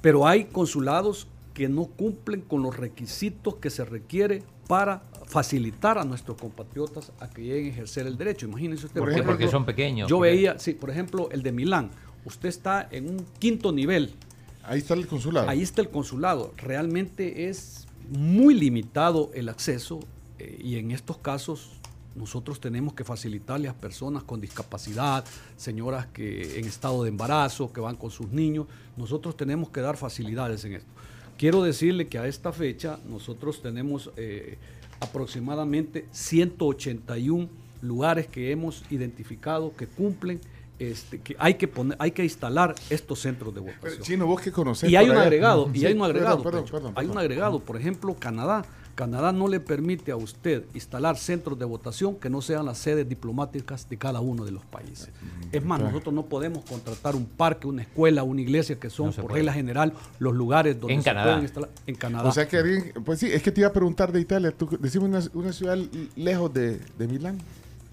[0.00, 6.04] Pero hay consulados que no cumplen con los requisitos que se requiere para facilitar a
[6.04, 8.46] nuestros compatriotas a que lleguen a ejercer el derecho.
[8.46, 9.00] Imagínense usted.
[9.00, 10.08] ¿Por, porque son pequeños.
[10.08, 11.90] Yo veía, sí, por ejemplo, el de Milán.
[12.24, 14.14] Usted está en un quinto nivel.
[14.62, 15.48] Ahí está el consulado.
[15.48, 16.52] Ahí está el consulado.
[16.56, 20.00] Realmente es muy limitado el acceso
[20.38, 21.70] eh, y en estos casos
[22.14, 25.24] nosotros tenemos que facilitarle a personas con discapacidad,
[25.56, 29.96] señoras que en estado de embarazo, que van con sus niños, nosotros tenemos que dar
[29.96, 30.90] facilidades en esto.
[31.38, 34.58] Quiero decirle que a esta fecha nosotros tenemos eh,
[35.00, 37.48] aproximadamente 181
[37.80, 40.40] lugares que hemos identificado que cumplen
[40.80, 44.02] este, que hay que poner, hay que instalar estos centros de votación.
[44.02, 44.90] Chino, vos que conoces.
[44.90, 45.22] Y hay un allá.
[45.22, 46.42] agregado, y Sí, hay un agregado.
[46.42, 47.18] perdón, perdón, hay un perdón.
[47.18, 48.64] agregado, por ejemplo, Canadá.
[48.96, 53.08] Canadá no le permite a usted instalar centros de votación que no sean las sedes
[53.08, 55.08] diplomáticas de cada uno de los países.
[55.52, 59.12] Es más, nosotros no podemos contratar un parque, una escuela, una iglesia que son, No
[59.12, 59.36] por puede.
[59.36, 61.26] regla general, los lugares donde En se Canadá.
[61.28, 61.70] pueden instalar.
[61.86, 62.28] En Canadá.
[62.28, 64.50] O sea que alguien, pues sí, es que te iba a preguntar de Italia.
[64.50, 65.78] Tú, decime una, una ciudad
[66.16, 67.38] lejos de, de Milán.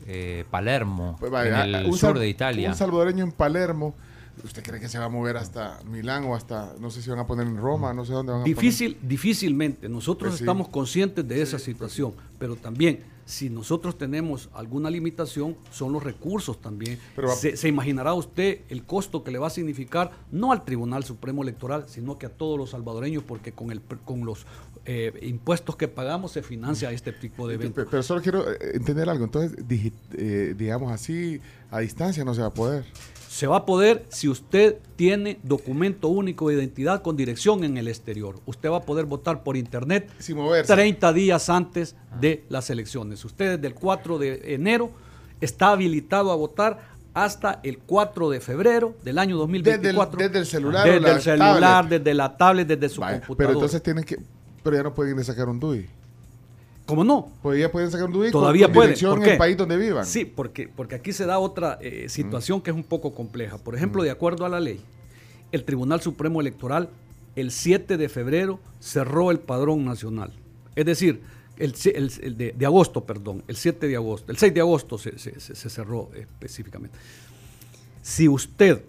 [0.08, 2.70] Eh, Palermo, Pues en vaya, el un sur de Italia.
[2.70, 3.94] Un salvadoreño en Palermo.
[4.44, 7.18] ¿Usted cree que se va a mover hasta Milán o hasta, no sé si van
[7.20, 9.90] a poner en Roma, no sé dónde van a Difícil, difícilmente.
[9.90, 10.44] Nosotros Pues sí.
[10.44, 16.62] estamos conscientes de esa situación, pero también si nosotros tenemos alguna limitación, son los recursos
[16.62, 16.98] también.
[17.16, 20.64] Pero va- se, se imaginará usted el costo que le va a significar no al
[20.64, 24.46] Tribunal Supremo Electoral, sino que a todos los salvadoreños, porque con, el, con los
[24.90, 27.84] eh, impuestos que pagamos se financia este tipo de eventos.
[27.84, 29.26] Pe- Pero solo quiero eh, entender algo.
[29.26, 32.86] Entonces, digi- eh, digamos así, a distancia no se va a poder.
[33.30, 37.88] Se va a poder si usted tiene documento único de identidad con dirección en el
[37.90, 38.40] exterior.
[38.46, 40.74] Usted va a poder votar por internet Sin moverse.
[40.74, 43.24] 30 días antes de las elecciones.
[43.26, 44.90] Usted desde el 4 de enero
[45.42, 50.18] está habilitado a votar hasta el 4 de febrero del año 2024.
[50.20, 52.02] desde el celular o Desde la el celular, tablet.
[52.02, 53.38] desde la tablet, desde su Vaya, computadora.
[53.38, 54.18] pero entonces tienen que,
[54.68, 55.86] pero ya no pueden sacar un DUI.
[56.86, 57.32] ¿Cómo no?
[57.42, 58.90] Pues ya pueden sacar un DUI Todavía con, con pueden.
[58.90, 60.06] dirección ¿Por en el país donde vivan.
[60.06, 63.58] Sí, porque, porque aquí se da otra eh, situación que es un poco compleja.
[63.58, 64.82] Por ejemplo, de acuerdo a la ley,
[65.54, 66.90] el Tribunal Supremo Electoral
[67.38, 70.34] el 7 de febrero cerró el padrón nacional.
[70.76, 71.22] Es decir,
[71.58, 74.60] el, si- el- el de, de agosto, perdón, el 7 de agosto, el 6 de
[74.60, 76.98] agosto se, se- se- se cerró específicamente.
[78.02, 78.82] Si usted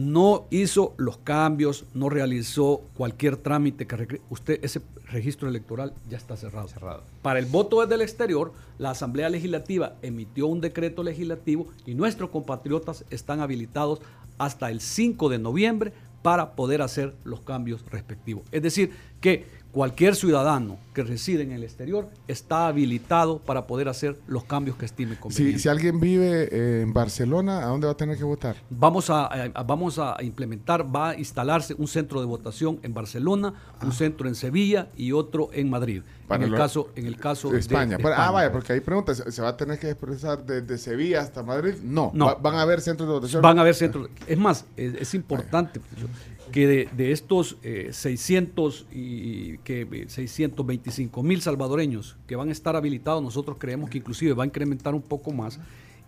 [0.00, 6.36] no hizo los cambios, no realizó cualquier trámite que usted ese registro electoral ya está
[6.36, 6.68] cerrado.
[6.68, 7.02] Cerrado.
[7.22, 12.30] Para el voto desde el exterior, la Asamblea Legislativa emitió un decreto legislativo y nuestros
[12.30, 14.00] compatriotas están habilitados
[14.38, 18.44] hasta el 5 de noviembre para poder hacer los cambios respectivos.
[18.52, 24.18] Es decir, que cualquier ciudadano que reside en el exterior está habilitado para poder hacer
[24.26, 25.58] los cambios que estime conveniente.
[25.60, 28.56] si alguien vive eh, en Barcelona, ¿a dónde va a tener que votar?
[28.70, 33.54] Vamos a, a- vamos a implementar, va a instalarse un centro de votación en Barcelona,
[33.82, 36.02] un centro en Sevilla y otro en Madrid.
[36.04, 36.16] Ah.
[36.30, 37.96] Para en el lo- caso, en el caso de España.
[37.96, 38.30] de ah, España.
[38.30, 39.22] vaya, porque hay preguntas.
[39.28, 41.74] ¿Se va a tener que expresar desde Sevilla hasta Madrid?
[41.82, 42.10] No.
[42.14, 42.26] No.
[42.26, 43.42] Va- van a haber centros de votación.
[43.42, 44.08] Van a haber centros.
[44.26, 46.02] Es más, es, es importante pues,
[46.50, 52.52] que de, de estos eh, 600 y que eh, 625 mil salvadoreños que van a
[52.52, 55.60] estar habilitados, nosotros creemos que inclusive va a incrementar un poco más.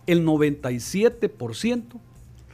[0.05, 1.83] El 97%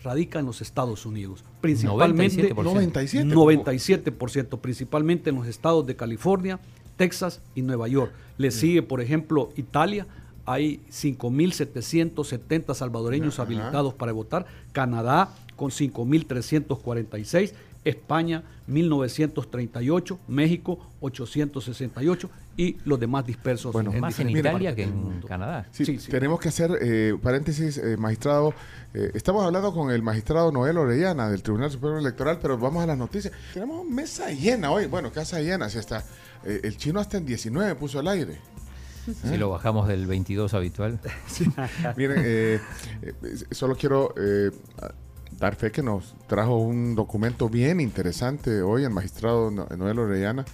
[0.04, 2.64] radica en los Estados Unidos, principalmente 97%.
[2.64, 3.36] 97.
[3.36, 6.60] 97%, principalmente en los estados de California,
[6.98, 8.12] Texas y Nueva York.
[8.38, 10.08] Le sigue, por ejemplo, Italia.
[10.46, 13.44] Hay 5.770 salvadoreños Ajá.
[13.44, 14.46] habilitados para votar.
[14.72, 17.54] Canadá con 5.346.
[17.86, 20.20] España 1938.
[20.28, 22.30] México 868.
[22.58, 23.72] Y los demás dispersos.
[23.72, 25.28] Bueno, Más en Italia que en mundo.
[25.28, 25.66] Canadá.
[25.72, 26.12] Sí, Sí, sí.
[26.12, 28.54] tenemos que hacer eh, paréntesis, eh, magistrado.
[28.94, 32.88] eh, estamos hablando con el magistrado Noel Orellana del Tribunal Supremo Electoral, pero vamos a
[32.88, 33.34] las noticias.
[33.54, 34.88] Tenemos mesa llena hoy.
[34.88, 35.70] Bueno, casa llena.
[35.70, 36.04] Si hasta,
[36.44, 38.38] eh, el chino hasta en 19 puso al aire.
[39.24, 41.00] Si lo bajamos del 22 habitual.
[41.98, 42.60] Miren, eh,
[43.02, 43.14] eh,
[43.52, 44.52] solo quiero eh,
[45.40, 50.46] dar fe que nos trajo un documento bien interesante hoy el magistrado No- Noel Orellana.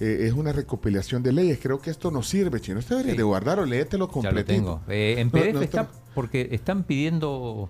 [0.00, 1.58] Eh, es una recopilación de leyes.
[1.60, 2.78] Creo que esto nos sirve, chino.
[2.78, 3.18] Usted debería Sí.
[3.18, 4.52] de guardarlo, léetelo Ya completito.
[4.52, 4.80] lo tengo.
[4.88, 7.68] Eh, en PDF no, está- porque están pidiendo,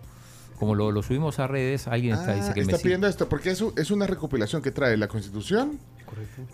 [0.59, 3.29] como lo, lo subimos a redes, alguien está, Ah, dice que está me pidiendo esto,
[3.29, 5.79] porque es una recopilación que trae la Constitución,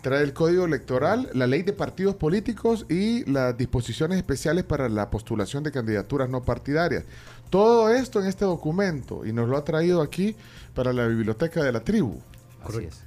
[0.03, 5.11] trae el Código Electoral, la Ley de Partidos Políticos y las disposiciones especiales para la
[5.11, 7.05] postulación de candidaturas no partidarias.
[7.51, 10.37] Todo esto en este documento y nos lo ha traído aquí
[10.75, 12.19] para la biblioteca de la tribu.
[12.63, 13.01] Así es.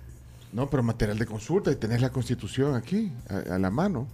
[0.53, 4.07] No, pero material de consulta y tenés la Constitución aquí a, a la mano.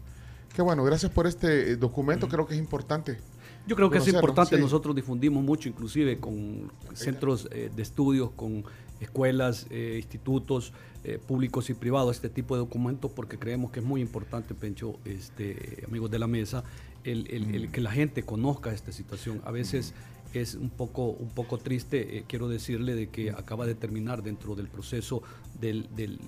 [0.54, 3.19] Qué bueno, gracias por este eh, documento, creo que es importante.
[3.67, 4.62] Yo creo que es importante, sí.
[4.62, 8.63] nosotros difundimos mucho, inclusive con centros eh, de estudios, con
[8.99, 10.73] escuelas, eh, institutos
[11.06, 14.97] eh, públicos y privados, este tipo de documentos, porque creemos que es muy importante, Pencho,
[15.06, 16.63] este, amigos de la mesa,
[17.04, 19.41] el, el- el que la gente conozca esta situación.
[19.45, 19.93] A veces
[20.34, 22.17] es un poco, un poco triste.
[22.17, 25.21] Eh, quiero decirle de que acaba de terminar dentro del proceso
[25.60, 26.19] del, del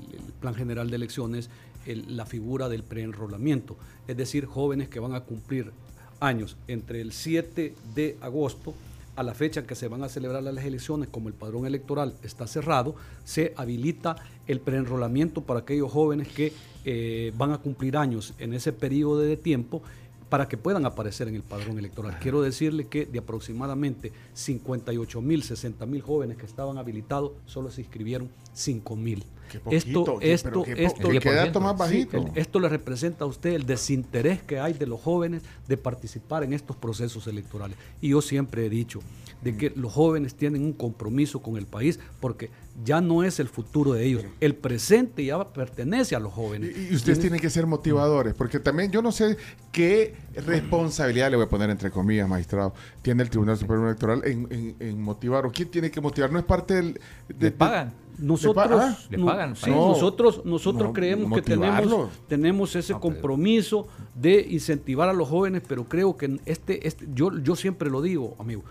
[0.41, 1.49] Plan General de Elecciones
[1.85, 5.71] el- la figura del preenrolamiento, es decir, jóvenes que van a cumplir
[6.19, 8.73] años entre el 7 de agosto
[9.15, 12.15] a la fecha en que se van a celebrar las elecciones, como el padrón electoral
[12.21, 16.51] está cerrado, se habilita el preenrolamiento para aquellos jóvenes que
[16.83, 19.81] eh, van a cumplir años en ese periodo de tiempo
[20.29, 22.17] para que puedan aparecer en el padrón electoral.
[22.19, 27.81] Quiero decirle que de aproximadamente 58 mil, 60 mil jóvenes que estaban habilitados, solo se
[27.81, 29.23] inscribieron 5 mil.
[29.51, 32.17] Qué poquito, Esto, esto, esto, qué- qué dato más Sí, bajito.
[32.17, 36.43] el- esto le representa a usted el desinterés que hay de los jóvenes de participar
[36.43, 37.77] en estos procesos electorales.
[38.01, 38.99] Y yo siempre he dicho
[39.41, 42.49] de que los jóvenes tienen un compromiso con el país porque
[42.83, 46.71] ya no es el futuro de ellos, el presente ya pertenece a los jóvenes.
[46.75, 49.37] Y, y ustedes tienen que ser motivadores, porque también yo no sé
[49.71, 54.47] qué responsabilidad le voy a poner entre comillas, magistrado, tiene el Tribunal Supremo Electoral en,
[54.51, 56.93] en- en motivar, o quién tiene que motivar, no es parte del...
[57.27, 57.93] de- ¿Le pagan?
[58.17, 58.97] Nosotros, ¿Le pa- ah?
[59.09, 59.55] ¿Le pagan?
[59.55, 59.89] sí, No.
[59.89, 65.61] nosotros, nosotros No, creemos que tenemos, tenemos ese pero- compromiso de incentivar a los jóvenes,
[65.67, 68.63] pero creo que este, este yo, yo siempre lo digo, amigo,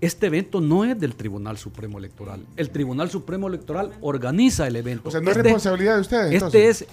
[0.00, 2.46] este evento no es del Tribunal Supremo Electoral.
[2.56, 5.08] El Tribunal Supremo Electoral organiza el evento.
[5.08, 6.42] O sea, no es Este- responsabilidad de ustedes.
[6.42, 6.86] Este es,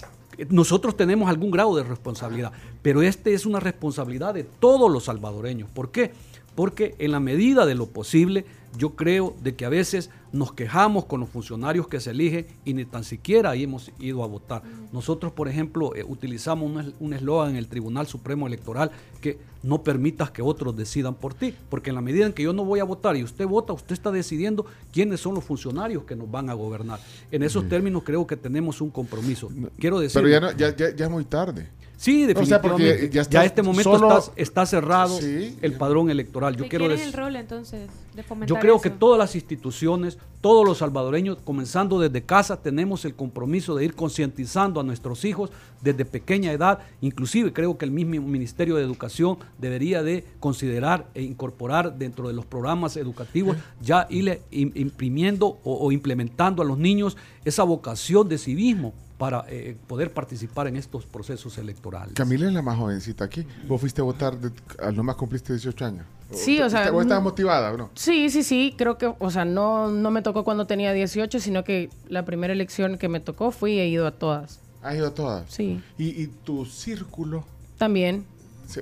[0.50, 5.70] nosotros tenemos algún grado de responsabilidad, pero este es una responsabilidad de todos los salvadoreños.
[5.70, 6.12] ¿Por qué?
[6.54, 8.44] Porque en la medida de lo posible,
[8.76, 12.74] yo creo de que a veces nos quejamos con los funcionarios que se eligen y
[12.74, 14.62] ni tan siquiera hemos ido a votar.
[14.92, 19.38] Nosotros, por ejemplo, eh, utilizamos un es- un eslogan en el Tribunal Supremo Electoral que
[19.62, 22.64] no permitas que otros decidan por ti, porque en la medida en que yo no
[22.64, 26.30] voy a votar y usted vota, usted está decidiendo quiénes son los funcionarios que nos
[26.30, 27.00] van a gobernar.
[27.30, 29.50] En esos términos creo que tenemos un compromiso.
[29.78, 31.68] Quiero decir, Pero ya, no- ya, ya, ya es muy tarde.
[32.00, 33.08] Sí, O sea, porque definitivamente.
[33.08, 35.58] ya ya, está este momento solo- está, está cerrado Sí.
[35.60, 36.54] el padrón electoral.
[36.56, 40.16] Yo ¿De quiero decir, el rol entonces de fomentar yo creo que todas las instituciones,
[40.40, 45.50] todos los salvadoreños, comenzando desde casa, tenemos el compromiso de ir concientizando a nuestros hijos
[45.82, 46.78] desde pequeña edad.
[47.00, 52.34] Inclusive creo que el mismo Ministerio de Educación debería de considerar e incorporar dentro de
[52.34, 58.28] los programas educativos ya irle im- imprimiendo o, o implementando a los niños esa vocación
[58.28, 62.14] de civismo para eh, poder participar en estos procesos electorales.
[62.14, 63.44] Camila es la más jovencita aquí.
[63.66, 66.06] ¿Vos fuiste a votar de- al no más cumpliste 18 años?
[66.30, 67.90] Sí, o sea, ¿Vos estabas mm, motivada o no?
[67.94, 71.64] Sí, sí, sí, creo que, o sea, no, no me tocó cuando tenía 18, sino
[71.64, 74.60] que la primera elección que me tocó fui y he ido a todas.
[74.82, 75.50] ¿Has ido a todas?
[75.50, 77.44] Sí, ¿Y, y tu círculo
[77.78, 78.24] también.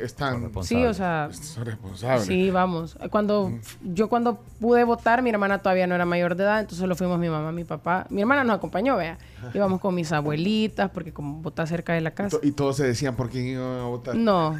[0.03, 2.27] están Sí, o sea, son responsables?
[2.27, 2.99] sí, vamos.
[3.11, 3.53] Cuando
[3.85, 7.18] yo cuando pude votar, mi hermana todavía no era mayor de edad, entonces solo fuimos
[7.20, 8.07] mi mamá, mi papá.
[8.11, 9.18] Mi hermana nos acompañó, vea.
[9.55, 12.39] Íbamos con mis abuelitas, porque como vota cerca de la casa.
[12.43, 14.17] Y todos se decían por quién iban a votar.
[14.17, 14.59] No,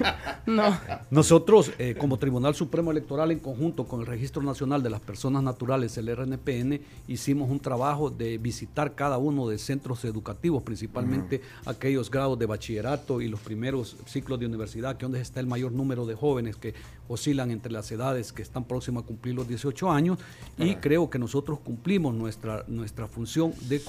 [0.46, 0.78] no.
[1.10, 5.42] Nosotros, eh, como Tribunal Supremo Electoral, en conjunto con el Registro Nacional de las Personas
[5.42, 12.10] Naturales, el RNPN, hicimos un trabajo de visitar cada uno de centros educativos, principalmente aquellos
[12.10, 16.06] grados de bachillerato y los primeros ciclos de universidad, que donde está el mayor número
[16.06, 16.74] de jóvenes que
[17.08, 20.18] oscilan entre las edades que están próximos a cumplir los 18 años,
[20.58, 23.80] y creo que nosotros cumplimos nuestra, nuestra función de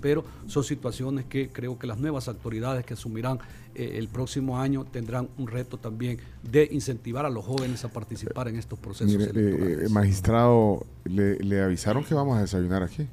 [0.00, 3.38] pero son situaciones que creo que las nuevas autoridades que asumirán
[3.74, 8.48] eh, el próximo año tendrán un reto también de incentivar a los jóvenes a participar
[8.48, 9.90] en estos procesos Mire, eh, electorales.
[9.90, 13.08] eh, magistrado, le, le avisaron que vamos a desayunar aquí.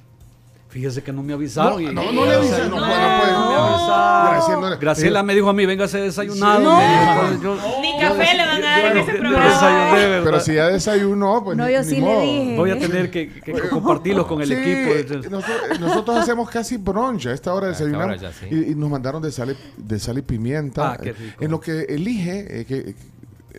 [0.75, 1.81] Fíjese que no me avisaron.
[1.81, 2.69] y- no, no le avisaron.
[2.69, 3.75] No, No, no, no no me No.
[3.75, 4.35] avisaron.
[4.35, 6.59] Graciela, no- Graciela me dijo a mí, véngase desayunado.
[6.81, 7.31] Sí.
[7.37, 10.21] dijo, yo- Ni yo café des- le van a dar en ese programa.
[10.25, 12.21] Pero si ya desayunó, pues No, ni- yo ni sí le modo.
[12.21, 12.55] dije.
[12.57, 15.29] Voy a tener que, que compartirlos con el Sí, equipo.
[15.29, 18.09] Nosotros, nosotros hacemos casi brunch a esta hora de A esta desayunar.
[18.09, 18.47] hora ya, sí.
[18.51, 20.91] y, y nos mandaron de sal y, de sal y pimienta.
[20.91, 21.41] Ah, qué rico.
[21.41, 22.59] En lo que elige.
[22.61, 22.95] eh, que-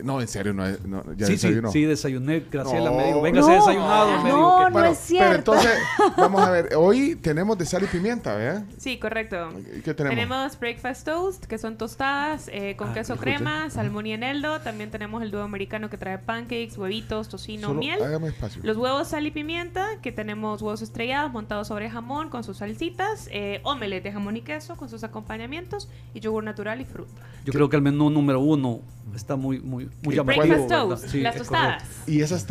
[0.03, 1.71] no, en serio, no, no, ya Sí, sí, desayunó.
[1.71, 2.43] sí, desayuné.
[2.51, 2.97] Graciela No.
[2.97, 4.07] me dijo, véngase No, desayunado.
[4.07, 5.27] me dijo no, que- no Bueno, es cierto.
[5.27, 5.79] Pero entonces,
[6.17, 6.69] vamos a ver.
[6.75, 8.63] Hoy tenemos de sal y pimienta, ¿verdad?
[8.77, 9.49] Sí, correcto.
[9.83, 10.15] ¿Qué tenemos?
[10.15, 14.59] Tenemos breakfast toast, que son tostadas eh, con Ah, queso crema, salmón y eneldo.
[14.61, 18.01] También tenemos el dúo americano que trae pancakes, huevitos, tocino, Solo miel.
[18.03, 18.61] hágame espacio.
[18.63, 23.29] Los huevos sal y pimienta, que tenemos huevos estrellados montados sobre jamón con sus salsitas,
[23.31, 27.21] eh, omelette de jamón y queso con sus acompañamientos y yogur natural y fruta.
[27.45, 28.81] Yo creo que el menú número uno
[29.15, 30.45] está muy, muy, muy llamativo.
[30.45, 30.87] Breakfast ¿verdad?
[30.87, 31.83] toast, Sí, las tostadas.
[31.83, 32.11] correcto.
[32.11, 32.45] Y esas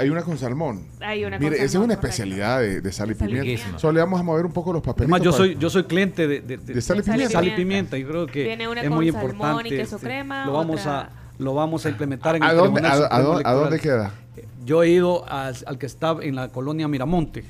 [0.00, 0.86] hay una con salmón.
[1.00, 2.06] Hay una Mire, con esa es una correcto.
[2.06, 3.78] especialidad de, de sal y y pimienta.
[3.78, 5.12] Solo le vamos a mover un poco los papelitos.
[5.20, 7.32] Además, yo soy, yo soy cliente de, de, De sal y Sal y pimienta.
[7.32, 7.96] sal y pimienta.
[7.96, 9.76] creo que Viene una es con muy salmón y importante.
[9.76, 12.80] queso este, crema, lo vamos otra- a lo vamos a implementar en ¿A el dónde,
[12.86, 14.10] a, dónde, a dónde Electoral.
[14.10, 14.44] queda?
[14.66, 17.44] Yo he ido al, al que está en la colonia Miramonte,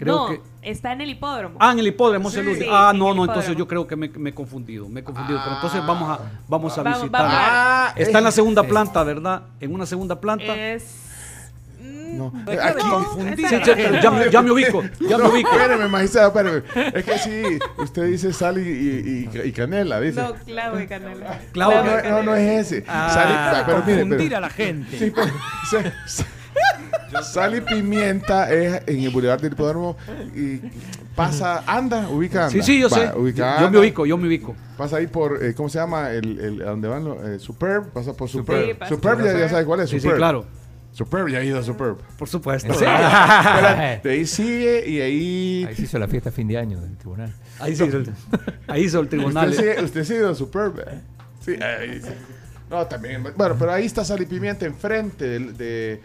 [0.00, 1.58] Creo no, que está en el hipódromo.
[1.60, 2.56] Ah, en el hipódromo Sí, último.
[2.56, 5.38] sí, Ah, no, no, entonces yo creo que me, me he confundido, me he confundido.
[5.44, 7.22] Pero entonces vamos a, vamos a Vamos- visitar.
[7.22, 8.68] vamos a- Está en la segunda Sí.
[8.68, 9.42] planta, ¿verdad?
[9.60, 10.56] En una segunda planta.
[10.56, 11.06] Es.
[11.82, 12.32] mm, No.
[12.50, 15.24] Es que Aquí- me no, Sí, sí, pero ya, me- ya me ubico, ya me
[15.24, 15.50] No, ubico.
[15.52, 16.62] espéreme, magistrado, espéreme.
[16.98, 20.20] Es que sí, usted dice sal y, y- y- y canela, dice.
[20.22, 21.38] No, clavo de canela.
[21.52, 22.84] Clavo no, no, no, no es ese.
[22.88, 24.98] Ah, Sal y- pero mire, Confundir pero- a la gente.
[24.98, 25.28] Sí, pues,
[25.70, 26.26] sa- sa-
[27.22, 29.96] sal y pimienta es en el Boulevard del Hipódromo
[30.34, 30.60] y
[31.14, 32.50] pasa, anda, ubica anda.
[32.50, 33.18] Sí, sí, yo Va, sé.
[33.18, 34.54] ubica Yo me ubico, yo me ubico.
[34.76, 36.10] Pasa ahí por, eh, ¿cómo se llama?
[36.12, 37.22] El, el, ¿A dónde van los?
[37.24, 38.64] eh, Superb, pasa por Superb.
[38.66, 40.46] Sí, pasa Superb, por ya, ya sabes cuál es, Sí, sí, claro.
[40.92, 41.98] Superb, ya he ido a Superb.
[42.18, 42.72] Por supuesto.
[42.80, 45.64] De ahí sigue y ahí...
[45.68, 47.32] Ahí se hizo la fiesta fin de año del tribunal.
[47.60, 48.12] Ahí hizo el,
[48.66, 49.50] ahí hizo el tribunal.
[49.50, 51.00] Usted sí, usted ha a Superb, ¿eh?
[51.40, 52.10] Sí, ahí sí.
[52.70, 53.22] No, también.
[53.36, 55.38] Bueno, pero ahí está Sal y Pimienta enfrente de...
[55.40, 56.00] de,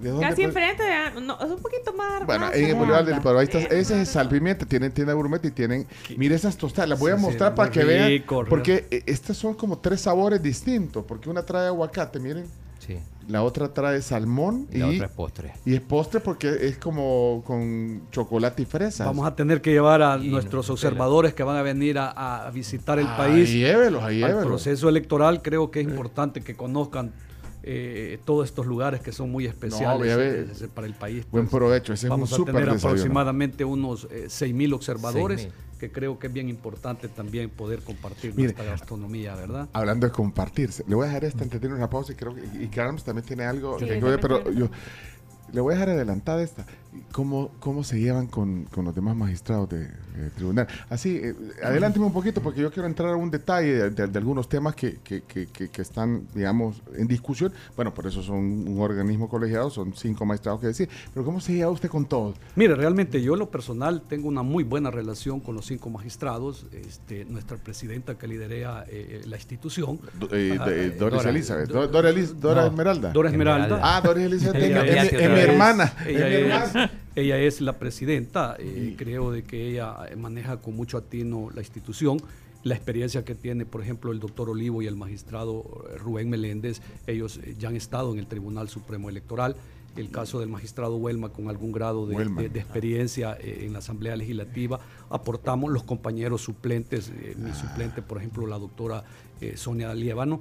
[0.00, 2.24] de dónde, Casi enfrente, de- no, es un poquito más.
[2.24, 2.74] Bueno, más en el.
[2.76, 5.50] Boulevard del Hipódromo, ahí está, Eh, ese es más Sal Pimienta, tienen tienda gourmet y
[5.50, 5.86] tienen,
[6.16, 9.36] mire esas tostadas, las voy a sí, mostrar para que vean, rico, porque eh, estas
[9.36, 12.44] son como tres sabores distintos, porque una trae aguacate, miren,
[12.86, 12.98] Sí.
[13.28, 15.52] la otra trae salmón Y y, la otra es postre.
[15.64, 19.06] y es postre porque es como con chocolate y fresas.
[19.06, 22.50] Vamos a tener que llevar a Y nuestros observadores que van a venir a, a
[22.50, 24.44] visitar el Ahí país llévelos, llévelos.
[24.44, 25.40] proceso electoral.
[25.40, 27.12] Creo que es importante que conozcan
[27.66, 31.24] eh, todos estos lugares que son muy especiales eh, para el país.
[31.30, 32.88] Buen provecho, ese es un Vamos a tener desayuno.
[32.88, 35.78] aproximadamente unos eh, 6.000 observadores 6.000.
[35.78, 39.68] que creo que es bien importante también poder compartir Mire, nuestra gastronomía, ¿verdad?
[39.72, 42.42] Hablando de compartirse, le voy a dejar esta antes de una pausa y creo que
[42.62, 44.68] y Carlos también tiene algo Sí, que- pero yo
[45.52, 46.64] le voy a dejar adelantada esta.
[47.10, 49.90] ¿Cómo, cómo se llevan con, con los demás magistrados del
[50.36, 50.68] tribunal?
[50.88, 54.18] Así, eh, adelánteme un poquito porque yo quiero entrar a un detalle de, de- de
[54.18, 57.52] algunos temas que, que- que- que- que están, digamos, en discusión.
[57.74, 58.36] Bueno, por eso son
[58.68, 60.88] un organismo colegiado, son cinco magistrados que decir.
[61.12, 62.36] Pero ¿cómo se lleva usted con todos?
[62.54, 66.66] Mire, realmente yo en lo personal tengo una muy buena relación con los cinco magistrados,
[66.70, 69.98] este, nuestra presidenta que liderea eh, la institución.
[70.16, 71.30] Do- eh, Ajá, de- eh, Doris Dora.
[71.30, 71.68] Elizabeth.
[71.68, 72.66] Do- Dora, Dora No.
[72.68, 73.10] Esmeralda.
[73.12, 73.80] Dora Esmeralda.
[73.82, 74.62] Ah, Doris Elizabeth
[75.46, 75.94] mi- hermana.
[76.06, 81.48] Ella es ella la presidenta, eh, creo de que ella eh, maneja con mucho atino
[81.54, 82.18] la institución.
[82.64, 86.80] La experiencia que tiene, por ejemplo, el doctor Olivo y el magistrado eh, Rubén Meléndez,
[87.06, 89.54] ellos ya han estado en el Tribunal Supremo Electoral.
[89.96, 92.42] El caso del magistrado Huelma con algún grado de, Huelma.
[92.42, 94.80] de- de experiencia en la Asamblea Legislativa.
[95.08, 99.04] Aportamos los compañeros suplentes, eh, mi suplente, por ejemplo, la doctora
[99.40, 100.40] eh, Sonia Liévano,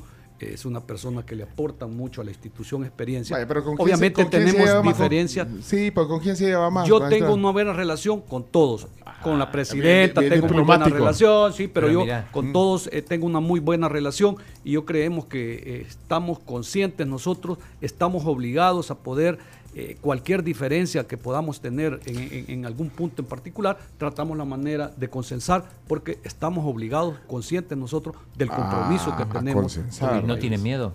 [0.53, 3.35] es una persona que le aporta mucho a la institución experiencia.
[3.37, 4.75] Vaya, pero ¿con quién Obviamente se- con quién se tenemos?
[4.75, 5.47] Con- diferencias.
[5.63, 6.87] Sí, pero ¿con quién se lleva más?
[6.87, 8.87] Yo tengo una buena relación con todos.
[9.21, 12.27] Con la presidenta bien- bien tengo muy buena relación, sí, pero, Pero yo mira.
[12.31, 12.53] con Mm.
[12.53, 14.35] todos eh, tengo una muy buena relación
[14.65, 19.37] y yo creemos que eh, estamos conscientes nosotros, estamos obligados a poder
[19.75, 24.45] eh, cualquier diferencia que podamos tener en, en- en algún punto en particular, tratamos la
[24.45, 29.63] manera de consensar porque estamos obligados, conscientes nosotros del compromiso Ah, que a tenemos.
[29.63, 30.21] consensar.
[30.23, 30.93] ¿Y no tiene miedo?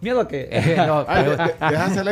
[0.00, 0.48] Miedo a que
[0.86, 1.36] no, pero-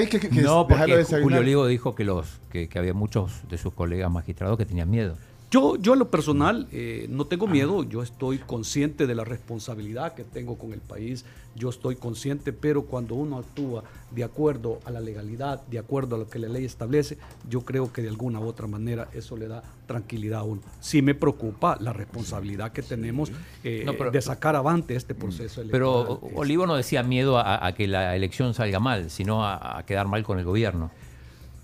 [0.09, 1.23] que, que- que no, porque desayunar.
[1.23, 4.91] Julio Olivo dijo que los que, que había muchos de sus colegas magistrados que tenían
[4.91, 5.17] miedo.
[5.57, 10.13] Yo, yo en lo personal eh, no tengo miedo, yo estoy consciente de la responsabilidad
[10.13, 14.91] que tengo con el país, yo estoy consciente, pero cuando uno actúa de acuerdo a
[14.91, 17.17] la legalidad, de acuerdo a lo que la ley establece,
[17.49, 20.61] yo creo que de alguna u otra manera eso le da tranquilidad a uno.
[20.81, 23.33] Sí me preocupa la responsabilidad que tenemos
[23.65, 26.33] eh, No, pero- de sacar avante este proceso Pero electoral.
[26.37, 30.07] Olivo no decía miedo a, a que la elección salga mal, sino a, a quedar
[30.07, 30.91] mal con el gobierno.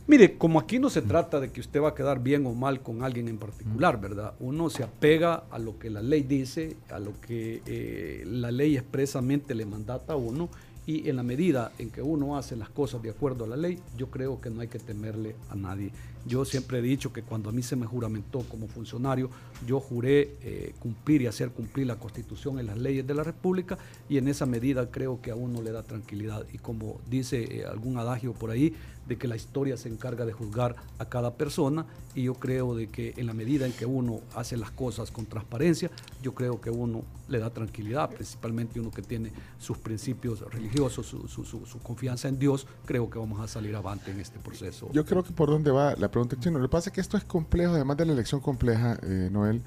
[0.06, 2.82] Mire, como aquí no se trata de que usted va a quedar bien o mal
[2.82, 4.34] con alguien en particular, ¿verdad?
[4.40, 8.76] Uno se apega a lo que la ley dice, a lo que eh, la ley
[8.76, 10.48] expresamente le mandata a uno
[10.86, 13.78] y en la medida en que uno hace las cosas de acuerdo a la ley,
[13.96, 15.92] yo creo que no hay que temerle a nadie.
[16.24, 19.28] Yo siempre he dicho que cuando a mí se me juramentó como funcionario,
[19.66, 23.76] yo juré eh, cumplir y hacer cumplir la Constitución y las leyes de la República
[24.08, 26.46] y en esa medida creo que a uno le da tranquilidad.
[26.52, 28.74] Y como dice eh, algún adagio por ahí,
[29.06, 32.88] de que la historia se encarga de juzgar a cada persona y yo creo de
[32.88, 35.90] que en la medida en que uno hace las cosas con transparencia,
[36.22, 41.02] yo creo que uno le da tranquilidad, principalmente uno que tiene sus principios religiosos, su,
[41.02, 44.88] su- su- su confianza en Dios, creo que vamos a salir avante en este proceso.
[44.92, 46.58] Yo creo que por dónde va la pregunta chino.
[46.58, 49.62] Lo que pasa es que esto es complejo, además de la elección compleja, eh, Noel,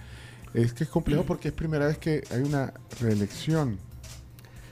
[0.54, 3.78] es que es complejo porque es primera vez que hay una reelección.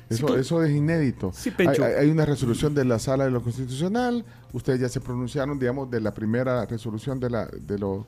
[0.09, 1.31] Eso, eso es inédito.
[1.33, 1.51] Sí.
[1.57, 4.23] Hay, hay- una resolución de la sala de lo constitucional.
[4.51, 8.05] Ustedes ya se pronunciaron, digamos, de la primera resolución de la de lo.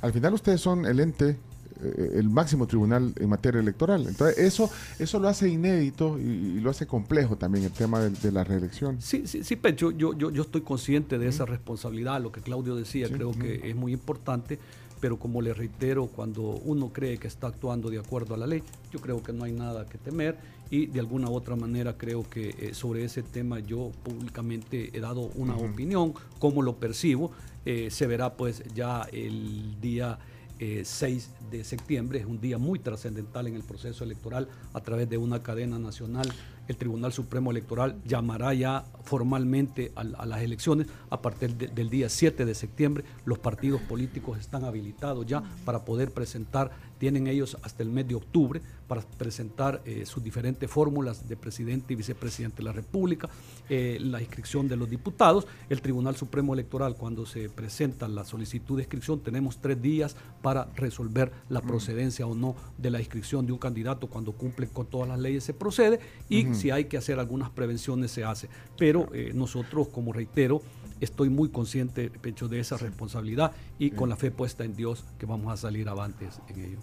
[0.00, 1.38] Al final ustedes son el ente
[1.80, 4.06] el máximo tribunal en materia electoral.
[4.06, 8.10] Entonces, eso, eso lo hace inédito y, y lo hace complejo también el tema de,
[8.10, 9.00] de la reelección.
[9.00, 12.76] Sí, sí, sí, Pecho, yo, yo, yo estoy consciente de esa responsabilidad, lo que Claudio
[12.76, 14.58] decía, creo que es muy importante,
[15.00, 18.62] pero como le reitero, cuando uno cree que está actuando de acuerdo a la ley,
[18.92, 20.36] yo creo que no hay nada que temer
[20.70, 25.00] y de alguna u otra manera creo que eh, sobre ese tema yo públicamente he
[25.00, 27.30] dado una opinión, cómo lo percibo,
[27.64, 30.18] eh, se verá pues ya el día
[30.58, 35.08] eh, 6 de septiembre, es un día muy trascendental en el proceso electoral a través
[35.08, 36.26] de una cadena nacional.
[36.68, 42.08] El Tribunal Supremo Electoral llamará ya formalmente a, las elecciones a partir de- del día
[42.08, 43.04] 7 de septiembre.
[43.24, 48.14] Los partidos políticos están habilitados ya para poder presentar, tienen ellos hasta el mes de
[48.14, 53.28] octubre para presentar eh, sus diferentes fórmulas de presidente y vicepresidente de la República,
[53.68, 55.46] eh, la inscripción de los diputados.
[55.68, 60.68] El Tribunal Supremo Electoral, cuando se presenta la solicitud de inscripción, tenemos tres días para
[60.76, 64.06] resolver la procedencia o no de la inscripción de un candidato.
[64.06, 68.10] Cuando cumple con todas las leyes se procede y si hay que hacer algunas prevenciones
[68.10, 68.48] se hace.
[68.78, 70.62] Pero eh, nosotros, como reitero,
[71.00, 75.26] estoy muy consciente, Pecho, de esa responsabilidad y con la fe puesta en Dios que
[75.26, 76.78] vamos a salir avantes en ello.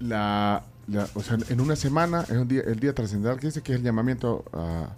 [0.00, 3.62] La, la- o sea, en una semana es un día, el día trascendental que dice
[3.62, 4.88] que es el llamamiento a,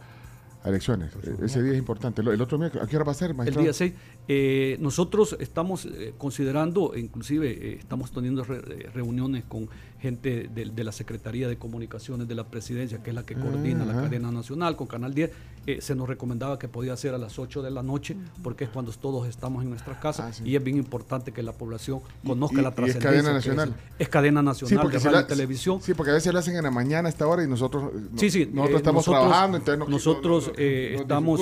[0.64, 1.12] a elecciones.
[1.42, 2.22] Ese día es importante.
[2.22, 3.64] El otro miércoles, ¿a qué hora va a ser, El magistrado?
[3.64, 3.92] día 6.
[4.26, 9.68] Eh, nosotros estamos eh, considerando, inclusive eh, estamos teniendo re- eh, reuniones con
[10.00, 13.84] gente de, de la Secretaría de Comunicaciones de la Presidencia, que es la que coordina
[13.86, 14.02] la ajá.
[14.02, 15.30] cadena nacional, con Canal 10.
[15.66, 18.70] eh, se nos recomendaba que podía ser a las 8 de la noche, porque es
[18.70, 20.42] cuando todos estamos en nuestras casas Ah, sí.
[20.44, 23.10] y es bien importante que la población conozca y- la y es trascendencia.
[23.10, 23.68] cadena nacional.
[23.98, 25.80] Es, es cadena nacional de si radio la- televisión.
[25.80, 27.98] Sí, porque a veces lo hacen en la mañana a esta hora y nosotros, eh,
[28.12, 28.44] no- Sí, sí.
[28.46, 29.56] nosotros eh, estamos nosotros- trabajando.
[29.56, 31.40] Entonces no- nosotros no- no- eh, nos estamos,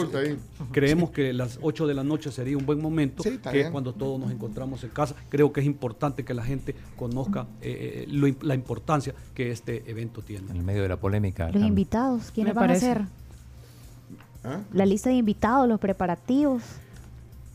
[0.70, 3.70] creemos que las 8 de la noche sería un buen momento, Sí, está que es
[3.70, 5.14] cuando todos nos encontramos en casa.
[5.28, 9.88] Creo que es importante que la gente conozca eh, eh, lo la importancia que este
[9.90, 10.52] evento En tiene.
[10.52, 11.50] el medio de la polémica.
[11.50, 12.90] Los invitados, ¿quiénes van parece.
[12.90, 13.02] a ser?
[14.44, 14.60] ¿Ah?
[14.72, 16.62] La lista de invitados, los preparativos.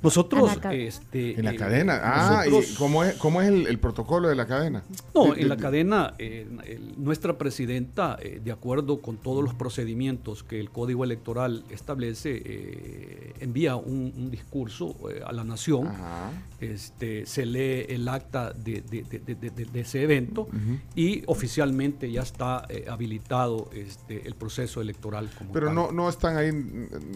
[0.04, 2.00] Nosotros, En la ca- este, En la eh, cadena.
[2.04, 4.84] Ah, nosotros- ¿y cómo es, cómo es el, el protocolo de la cadena?
[5.16, 9.44] No, De- en la de- cadena, eh, el- nuestra presidenta, eh, de acuerdo con todos
[9.44, 15.44] los procedimientos que el Código Electoral establece, eh, envía un, un discurso eh, a la
[15.44, 15.88] nación.
[15.88, 16.32] Ajá.
[16.60, 20.48] Este, se lee el acta de, de- de- de- de- de ese evento
[20.96, 25.30] y oficialmente ya está eh, habilitado este, el proceso electoral.
[25.38, 25.76] Como Pero tal.
[25.76, 26.50] no, no están ahí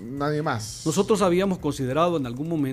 [0.04, 0.84] nadie más.
[0.86, 2.71] Nosotros habíamos considerado en algún momento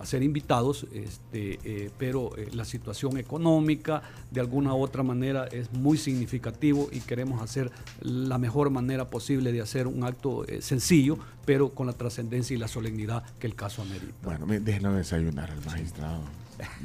[0.00, 5.72] hacer invitados, este, eh, pero eh, la situación económica de alguna u otra manera es
[5.72, 7.70] muy significativo y queremos hacer
[8.00, 12.58] la mejor manera posible de hacer un acto eh, sencillo, pero con la trascendencia y
[12.58, 14.14] la solemnidad que el caso amerita.
[14.22, 16.20] Bueno, déjenlo desayunar al magistrado.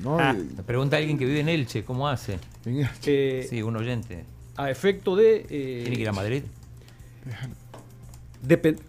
[0.02, 0.36] No, Ah.
[0.66, 2.38] pregunta alguien que vive en Elche, ¿cómo hace?
[3.06, 4.24] Eh, Sí, un oyente.
[4.56, 5.48] A efecto de...
[5.50, 6.44] eh, Tiene que ir a Madrid.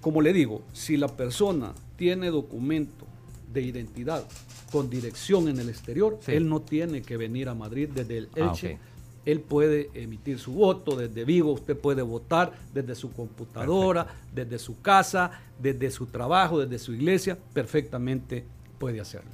[0.00, 3.03] Como le digo, si la persona tiene documento
[3.54, 4.24] de identidad
[4.70, 6.32] con dirección en el exterior, Sí.
[6.32, 8.78] él no tiene que venir a Madrid desde el Ah, Elche.
[9.24, 14.82] Él puede emitir su voto desde Vigo, usted puede votar desde su computadora, desde su
[14.82, 18.44] casa, desde su trabajo, desde su iglesia, perfectamente
[18.78, 19.30] puede hacerlo.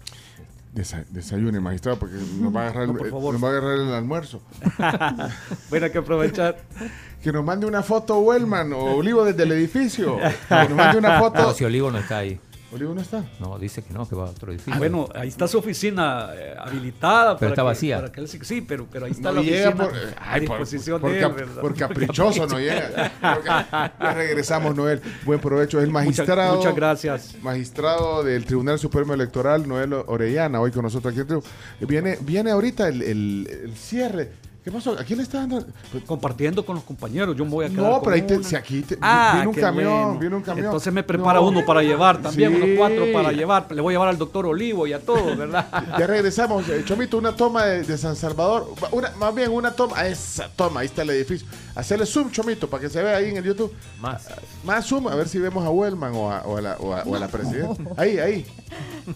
[0.73, 3.33] desa- desayune, magistrado, porque nos va a agarrar, No, por favor.
[3.35, 4.41] nos va a agarrar el almuerzo.
[5.71, 6.59] Bueno, hay que aprovechar.
[7.23, 10.17] Que nos mande una foto Wellman o Olivo desde el edificio.
[10.49, 11.43] Que nos mande una foto.
[11.43, 12.39] No, si Olivo no está ahí.
[12.73, 13.25] Olivo no está.
[13.41, 14.79] No, dice que no, que va a otro edificio.
[14.79, 17.37] Bueno, ahí está su oficina eh, habilitada.
[17.37, 17.97] Pero está que- vacía.
[17.97, 20.47] para que él sí- pero, pero ahí está No la llega oficina por, a ay,
[20.47, 21.61] por, disposición por de cap- él, ¿verdad?
[21.61, 23.13] por caprichoso no llega.
[23.21, 25.01] Porque- ya regresamos, Noel.
[25.25, 25.81] Buen provecho.
[25.81, 26.57] El magistrado.
[26.57, 27.35] Muchas, muchas gracias.
[27.43, 31.43] Magistrado del Tribunal Supremo Electoral, Noel Orellana, hoy con nosotros aquí en.
[31.89, 34.31] Viene, viene ahorita el, el- el cierre.
[34.63, 34.93] ¿Qué pasó?
[34.93, 35.65] ¿A quién le está dando?
[35.91, 38.55] Pues, Compartiendo con los compañeros, yo me voy a quedar No, pero ahí te- si
[38.55, 40.19] aquí te- Ah, viene un camión, bueno.
[40.19, 40.67] viene un camión.
[40.67, 41.47] Entonces me prepara No.
[41.49, 42.61] uno para llevar también, Sí.
[42.63, 43.67] unos cuatro para llevar.
[43.73, 45.67] Le voy a llevar al doctor Olivo y a todos, ¿verdad?
[45.99, 46.69] Ya regresamos.
[46.69, 48.75] Eh, Chomito, una toma de, de San Salvador.
[48.93, 50.07] Una, más bien, una toma.
[50.07, 51.49] Esa toma, ahí está el edificio.
[51.75, 53.73] Hacerle zoom, Chomito, para que se vea ahí en el YouTube.
[53.99, 54.29] Más.
[54.63, 57.03] Más zoom, a ver si vemos a Wellman o a, o a la, o a-
[57.05, 57.83] o a la presidenta.
[57.97, 58.47] Ahí, ahí.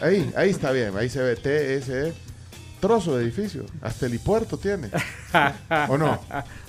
[0.01, 0.97] Ahí, ahí está bien.
[0.97, 2.15] Ahí se ve TSE.
[2.85, 3.65] Trozo de edificio.
[3.81, 4.91] Hasta helipuerto tiene.
[5.89, 6.21] ¿O no?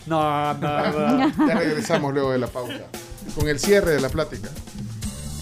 [0.05, 1.45] No, no, no.
[1.45, 2.85] Ya regresamos luego de la pausa.
[3.37, 4.47] Con el cierre de la plática.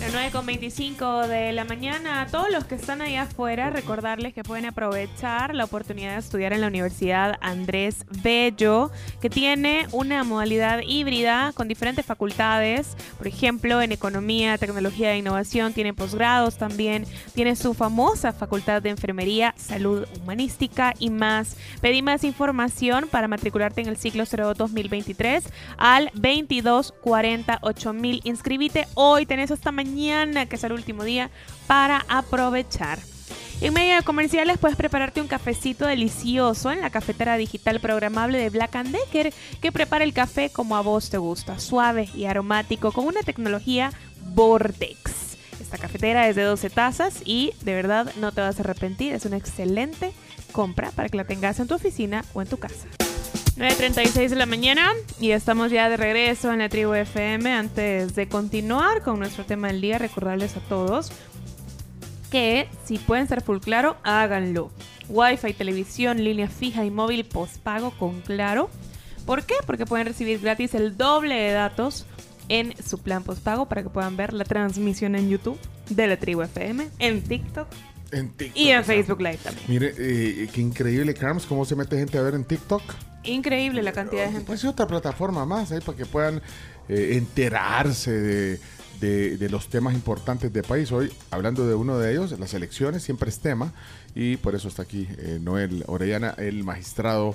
[0.04, 4.66] Las 9.25 de la mañana, a todos los que están ahí afuera, recordarles que pueden
[4.66, 8.92] aprovechar la oportunidad de estudiar en la Universidad Andrés Bello,
[9.22, 15.72] que tiene una modalidad híbrida con diferentes facultades, por ejemplo, en Economía, Tecnología e Innovación,
[15.72, 21.56] tiene posgrados también, tiene su famosa Facultad de Enfermería, Salud Humanística y más.
[21.80, 25.46] Pedí más información para matricularte en el ciclo 02 2023
[25.78, 28.20] al 2248.000.
[28.26, 31.30] Inscribite hoy, tenés hasta mañana que es el último día,
[31.68, 33.00] para aprovechar.
[33.62, 38.50] En medio de comerciales puedes prepararte un cafecito delicioso en la cafetera digital programable de
[38.50, 43.06] Black Decker que prepara el café como a vos te gusta, suave y aromático con
[43.06, 43.94] una tecnología
[44.34, 45.38] Vortex.
[45.62, 49.26] Esta cafetera es de 12 tazas y de verdad no te vas a arrepentir, es
[49.26, 50.12] una excelente
[50.52, 52.88] compra para que la tengas en tu oficina o en tu casa.
[53.58, 57.52] 9.36 de la mañana y estamos ya de regreso en la tribu FM.
[57.54, 61.12] Antes de continuar con nuestro tema del día, recordarles a todos
[62.32, 64.72] que si pueden ser full claro, háganlo.
[65.08, 68.72] Wi-Fi, televisión, línea fija y móvil postpago con claro.
[69.28, 69.54] ¿Por qué?
[69.68, 72.08] Porque pueden recibir gratis el doble de datos
[72.50, 76.42] en su plan postpago para que puedan ver la transmisión en YouTube de la tribu
[76.42, 77.68] FM, en TikTok
[78.12, 78.58] En TikTok.
[78.58, 79.66] y en Facebook Live también.
[79.68, 82.82] Mire, eh, qué increíble, Carms, cómo se mete gente a ver en TikTok.
[83.26, 84.46] Increíble la cantidad de gente.
[84.46, 86.42] Pues es otra plataforma más ahí para que puedan
[86.90, 88.60] eh, enterarse de,
[89.00, 90.92] de- de los temas importantes del país.
[90.92, 93.72] Hoy, hablando de uno de ellos, las elecciones siempre es tema
[94.16, 97.34] y por eso está aquí eh, Noel Orellana, el magistrado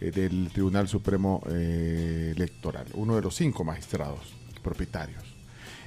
[0.00, 4.20] eh, del Tribunal Supremo eh, Electoral, uno de los cinco magistrados
[4.62, 5.22] propietarios.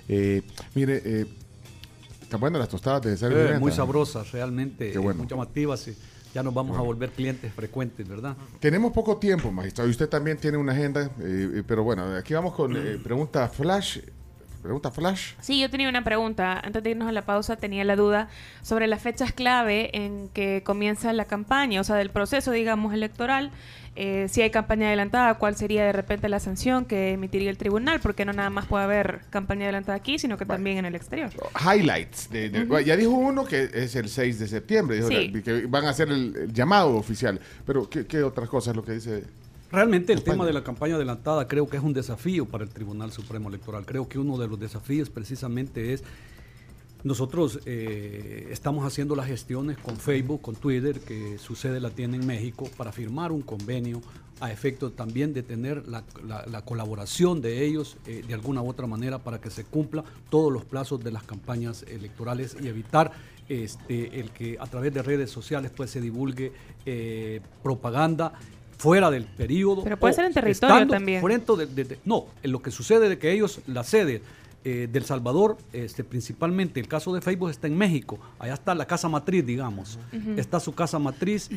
[0.10, 0.42] Eh,
[0.76, 1.26] mire, eh,
[2.22, 5.20] están buenas las tostadas de César Eh, muy sabrosas, realmente, Qué bueno.
[5.20, 5.88] muy llamativas.
[5.88, 5.96] y
[6.38, 8.38] ya nos vamos a volver clientes frecuentes, ¿verdad?
[8.60, 12.36] Tenemos poco tiempo, magistrado, y usted también tiene una agenda, eh, eh, pero bueno, aquí
[12.36, 13.98] vamos con eh, pregunta flash.
[14.62, 15.34] Pregunta flash.
[15.40, 16.60] Sí, yo tenía una pregunta.
[16.60, 18.28] Antes de irnos a la pausa, tenía la duda
[18.62, 23.52] sobre las fechas clave en que comienza la campaña, o sea, del proceso, digamos, electoral.
[24.00, 28.00] Eh, si hay campaña adelantada, ¿cuál sería de repente la sanción que emitiría el tribunal?
[28.00, 31.32] Porque no nada más puede haber campaña adelantada aquí, sino que también en el exterior.
[31.60, 32.30] Highlights.
[32.30, 35.30] de- Ya dijo uno que es el 6 de septiembre, dijo Sí.
[35.34, 37.40] la- que van a hacer el, el llamado oficial.
[37.66, 39.24] Pero, ¿qué, qué otras cosas lo que dice?
[39.72, 43.12] Realmente el tema de la campaña adelantada creo que es un desafío para el Tribunal
[43.12, 43.86] Supremo Electoral.
[43.86, 46.04] Creo que uno de los desafíos precisamente es,
[47.04, 52.16] nosotros eh, estamos haciendo las gestiones con Facebook, con Twitter, que su sede la tiene
[52.16, 54.02] en México, para firmar un convenio
[54.40, 58.70] a efecto también de tener la, la- la colaboración de ellos eh, de alguna u
[58.70, 63.12] otra manera para que se cumpla todos los plazos de las campañas electorales y evitar
[63.50, 66.52] este, el que a través de redes sociales pues se divulgue
[66.86, 68.34] eh, propaganda
[68.78, 69.84] fuera del periodo.
[69.84, 71.22] Pero puede ser en territorio también.
[71.22, 74.22] frente de- de- de- no, en lo que sucede de que ellos, la sede
[74.64, 78.20] eh, del Salvador, este, principalmente el caso de Facebook está en México.
[78.38, 79.98] Allá está la casa matriz, digamos.
[80.36, 81.50] Está su casa matriz.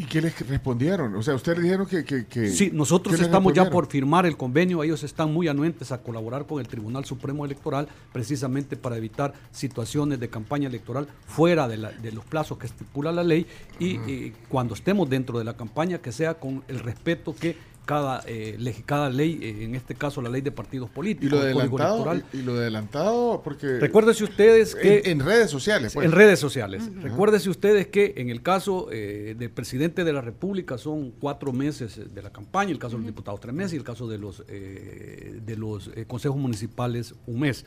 [0.00, 1.14] ¿Y qué les respondieron?
[1.16, 2.04] O sea, ustedes dijeron que...
[2.04, 4.84] que, que- Sí, nosotros ¿qué les estamos ya por firmar el convenio.
[4.84, 10.20] Ellos están muy anuentes a colaborar con el Tribunal Supremo Electoral precisamente para evitar situaciones
[10.20, 13.44] de campaña electoral fuera de, la- de los plazos que estipula la ley
[13.80, 17.56] y cuando estemos dentro de la campaña que sea con el respeto que
[17.88, 21.40] cada, eh, cada ley, eh, en este caso la ley de partidos políticos, ¿Y lo
[21.40, 22.14] adelantado?
[22.14, 23.40] ¿Y, y lo adelantado?
[23.42, 23.78] Porque...
[23.78, 26.04] Recuérdense ustedes que en, en redes sociales, pues.
[26.04, 26.90] en redes sociales.
[27.00, 31.96] Recuérdense ustedes que en el caso eh, del presidente de la República son cuatro meses
[31.96, 34.18] eh, de la campaña, el caso de los diputados tres meses y el caso de
[34.18, 37.64] los de los consejos municipales un mes.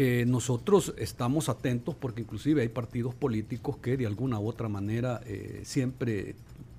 [0.00, 5.20] Eh, nosotros estamos atentos porque inclusive hay partidos políticos que de alguna u otra manera
[5.26, 6.36] eh, siempre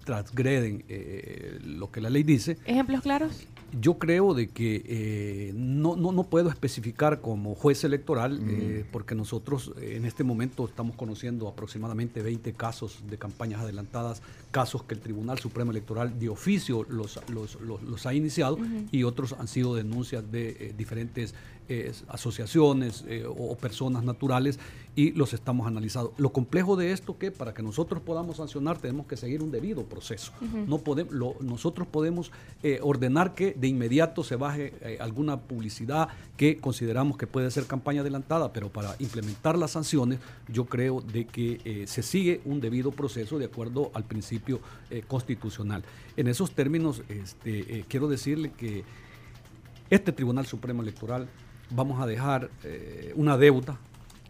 [0.09, 2.57] transgreden eh, lo que la ley dice.
[2.65, 3.45] ¿Ejemplos claros?
[3.79, 9.15] Yo creo de que eh, no, no, no puedo especificar como juez electoral, eh, porque
[9.15, 14.93] nosotros eh, en este momento estamos conociendo aproximadamente 20 casos de campañas adelantadas, casos que
[14.95, 18.57] el Tribunal Supremo Electoral de oficio los, los, los- los ha iniciado
[18.91, 21.33] y otros han sido denuncias de eh, diferentes
[21.71, 24.59] eh, asociaciones eh, o, o personas naturales
[24.95, 26.13] y los estamos analizando.
[26.17, 29.83] Lo complejo de esto que para que nosotros podamos sancionar tenemos que seguir un debido
[29.83, 30.31] proceso.
[30.67, 32.31] No podemos, lo- nosotros podemos
[32.63, 37.65] eh, ordenar que de inmediato se baje eh, alguna publicidad que consideramos que puede ser
[37.65, 42.61] campaña adelantada, pero para implementar las sanciones yo creo de que eh, se sigue un
[42.61, 45.83] debido proceso de acuerdo al principio eh, constitucional.
[46.15, 48.83] En esos términos, este, quiero decirle que
[49.89, 51.27] este Tribunal Supremo Electoral
[51.71, 52.49] vamos a dejar
[53.15, 53.79] una deuda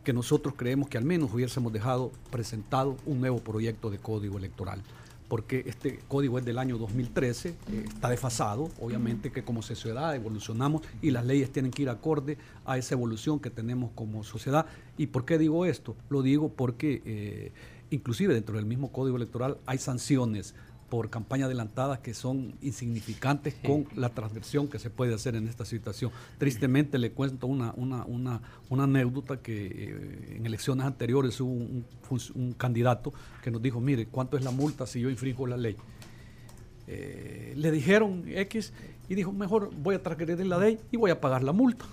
[0.03, 4.81] que nosotros creemos que al menos hubiésemos dejado presentado un nuevo proyecto de código electoral
[5.29, 7.55] porque este código es del año 2013, eh,
[7.87, 12.77] está desfasado, obviamente que como sociedad evolucionamos y las leyes tienen que ir acorde a
[12.77, 14.65] esa evolución que tenemos como sociedad.
[14.97, 15.95] ¿Y por qué digo esto?
[16.09, 17.51] Lo digo porque eh,
[17.91, 20.55] inclusive dentro del mismo código electoral hay sanciones
[20.89, 25.65] por campaña adelantada que son insignificantes con la transgresión que se puede hacer en esta
[25.65, 26.11] situación.
[26.37, 32.53] Tristemente le cuento una, una, una, una anécdota que eh, en elecciones anteriores hubo un,
[32.57, 33.13] candidato
[33.43, 35.75] que nos dijo, mire, ¿cuánto es la multa si yo infringo la ley?
[36.87, 38.73] Eh, le dijeron X
[39.07, 41.85] y dijo, mejor voy a transgredir la ley y voy a pagar la multa.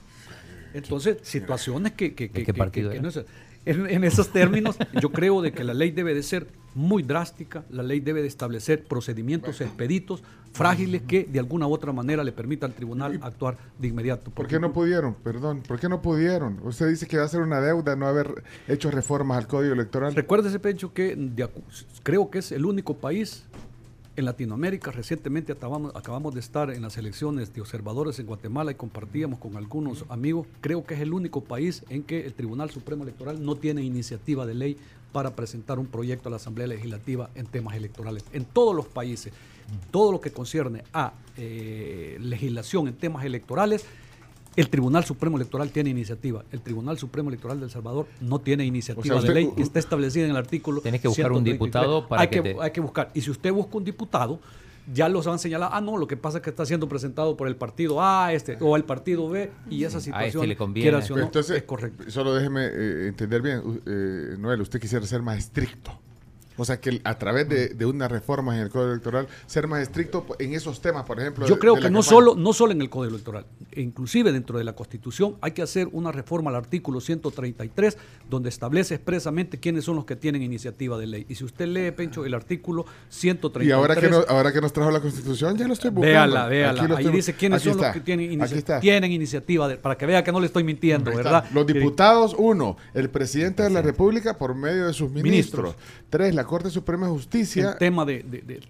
[0.73, 3.25] Entonces, situaciones que, que, que- qué que- no es-
[3.67, 7.65] en, en esos términos, yo creo de que la ley debe de ser muy drástica,
[7.71, 12.33] la ley debe de establecer procedimientos expeditos, frágiles, que de alguna u otra manera le
[12.33, 14.31] permita al tribunal actuar de inmediato.
[14.31, 15.15] ¿Por qué no pudieron?
[15.15, 16.59] Perdón, ¿por qué no pudieron?
[16.65, 20.15] Usted dice que va a ser una deuda no haber hecho reformas al Código Electoral.
[20.15, 21.49] Recuérdese, Pencho, que de
[22.03, 23.47] creo que es el único país
[24.17, 24.91] en Latinoamérica.
[24.91, 29.57] Recientemente acabamos, acabamos de estar en las elecciones de observadores en Guatemala y compartíamos con
[29.57, 30.47] algunos amigos.
[30.61, 34.47] Creo que es el único país en que el Tribunal Supremo Electoral no tiene iniciativa
[34.47, 34.77] de ley
[35.13, 38.25] para presentar un proyecto a la Asamblea Legislativa en temas electorales.
[38.33, 39.33] En todos los países,
[39.91, 43.85] todo lo que concierne a eh, legislación en temas electorales,
[44.57, 46.45] el Tribunal Supremo Electoral tiene iniciativa.
[46.51, 49.51] El Tribunal Supremo Electoral de El Salvador no tiene iniciativa O sea, de ley.
[49.59, 50.81] Está establecida en el artículo.
[50.81, 51.53] Tienes que buscar un 133.
[51.83, 53.11] diputado para hay que que, te- hay que buscar.
[53.15, 54.41] Y si usted busca un diputado,
[54.93, 55.71] ya los van a señalar.
[55.73, 58.57] Ah, no, lo que pasa es que está siendo presentado por el partido A, este,
[58.61, 60.29] o el partido B, y esa situación.
[60.43, 60.91] este le conviene.
[60.91, 62.05] quieras o no, Entonces, es correcto.
[62.09, 65.91] solo déjeme eh, entender bien, eh, Noel, usted quisiera ser más estricto.
[66.59, 69.83] O sea, que a través de, de una reforma en el Código Electoral, ser más
[69.83, 71.47] estricto en esos temas, por ejemplo.
[71.47, 72.11] Yo creo de que no campaña.
[72.11, 75.63] solo, no solo en el Código Electoral, e inclusive dentro de la Constitución hay que
[75.63, 77.99] hacer una reforma al artículo 133
[78.31, 81.27] donde establece expresamente quiénes son los que tienen iniciativa de ley.
[81.29, 83.69] Y si usted lee, Pencho, el artículo 133...
[83.69, 86.11] Y ahora que, no- ahora que nos trajo la Constitución, ya lo estoy buscando.
[86.13, 86.83] Véala, véala.
[86.83, 88.39] Ahí estoy dice quiénes son está, los que tienen,
[88.81, 91.23] tienen iniciativa, de- para que vea que no le estoy mintiendo, está.
[91.23, 91.45] ¿verdad?
[91.53, 95.27] Los diputados, uno, el presidente de la República por medio de sus ministros.
[95.27, 95.77] Ministros.
[96.09, 98.61] Tres, la Corte Suprema de Justicia, el tema de, de- de-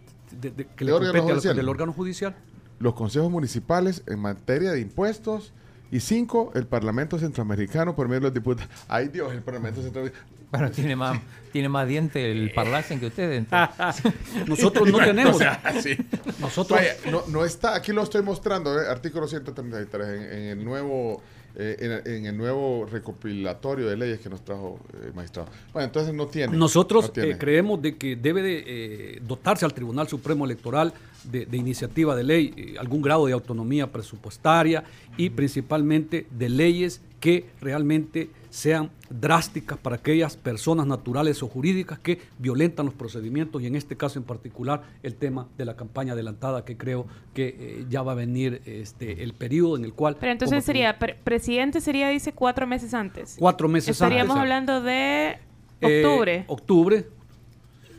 [0.41, 2.35] de- de- que De le compete al- del órgano judicial.
[2.81, 5.53] los consejos municipales en materia de impuestos.
[5.89, 8.69] Y cinco, el Parlamento Centroamericano por medio de los diputados.
[8.89, 10.27] Ay Dios, el Parlamento Centroamericano.
[10.51, 11.21] Bueno, tiene más,
[11.53, 13.47] tiene más diente el parlacen que ustedes.
[14.47, 15.37] Nosotros no tenemos.
[15.37, 15.97] O sea, sí.
[16.41, 20.65] Nosotros Vaya, no, no está, aquí lo estoy mostrando, eh, artículo 133, en, en el
[20.65, 21.23] nuevo
[21.57, 25.49] eh, en, en el nuevo recopilatorio de leyes que nos trajo eh, el magistrado.
[25.73, 26.57] Bueno, entonces no tiene.
[26.57, 27.31] Nosotros no tiene.
[27.31, 30.93] eh, creemos de que debe de eh, dotarse al Tribunal Supremo Electoral
[31.25, 34.85] de, de iniciativa de ley, eh, algún grado de autonomía presupuestaria
[35.17, 42.21] y principalmente de leyes que realmente sean drásticas para aquellas personas naturales o jurídicas que
[42.39, 46.65] violentan los procedimientos y en este caso en particular el tema de la campaña adelantada
[46.65, 50.33] que creo que eh, ya va a venir este el periodo en el cual Pero
[50.33, 53.37] entonces sería, pre- presidente sería, dice, cuatro meses antes.
[53.39, 54.41] cuatro meses Estaríamos antes.
[54.41, 55.37] hablando de
[55.83, 56.45] Eh, octubre.
[56.47, 57.07] octubre.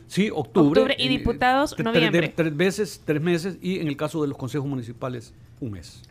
[0.08, 0.80] Sí, octubre.
[0.80, 2.20] Octubre y Eh, diputados, noviembre.
[2.22, 6.02] de- Tres veces, tres meses y en el caso de los consejos municipales, un mes.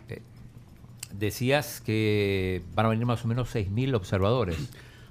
[1.13, 4.57] Decías que van a venir más o menos 6.000 observadores.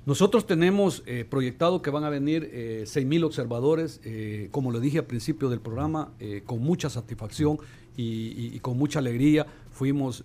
[0.07, 4.99] Nosotros tenemos eh, proyectado que van a venir eh, 6.000 observadores, eh, como lo dije
[4.99, 7.59] al principio del programa, eh, con mucha satisfacción
[7.97, 9.47] y, con mucha alegría.
[9.73, 10.25] Fuimos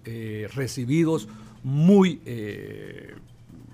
[0.54, 1.30] recibidos
[1.64, 2.20] muy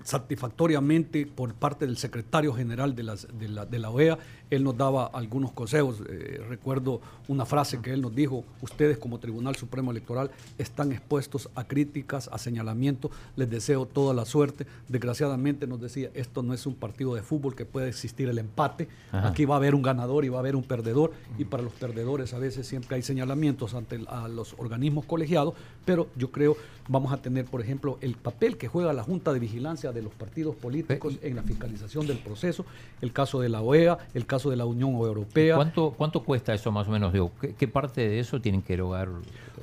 [0.04, 4.18] satisfactoriamente por parte del secretario general de la OEA.
[4.50, 6.00] Él nos daba algunos consejos.
[6.08, 11.48] eh, recuerdo una frase que él nos dijo, ustedes como Tribunal Supremo Electoral están expuestos
[11.54, 13.10] a críticas, a señalamientos.
[13.36, 14.66] Les deseo toda la suerte.
[14.88, 18.88] Desgraciadamente nos decía, esto no es un partido de fútbol que puede existir el empate.
[19.12, 19.28] Ajá.
[19.28, 21.12] Aquí va a haber un ganador y va a haber un perdedor.
[21.38, 25.54] Y para los perdedores a veces siempre hay señalamientos ante el- a los organismos colegiados.
[25.84, 26.56] Pero yo creo
[26.90, 30.14] vamos a tener, por ejemplo, el papel que juega la Junta de Vigilancia de los
[30.14, 32.64] partidos políticos en la fiscalización del proceso,
[33.02, 35.56] el caso de la OEA, el caso de la Unión Europea.
[35.56, 37.12] ¿Cuánto, ¿Cuánto cuesta eso más o menos?
[37.12, 39.08] Digo, ¿qué, qué parte de eso tienen que erogar?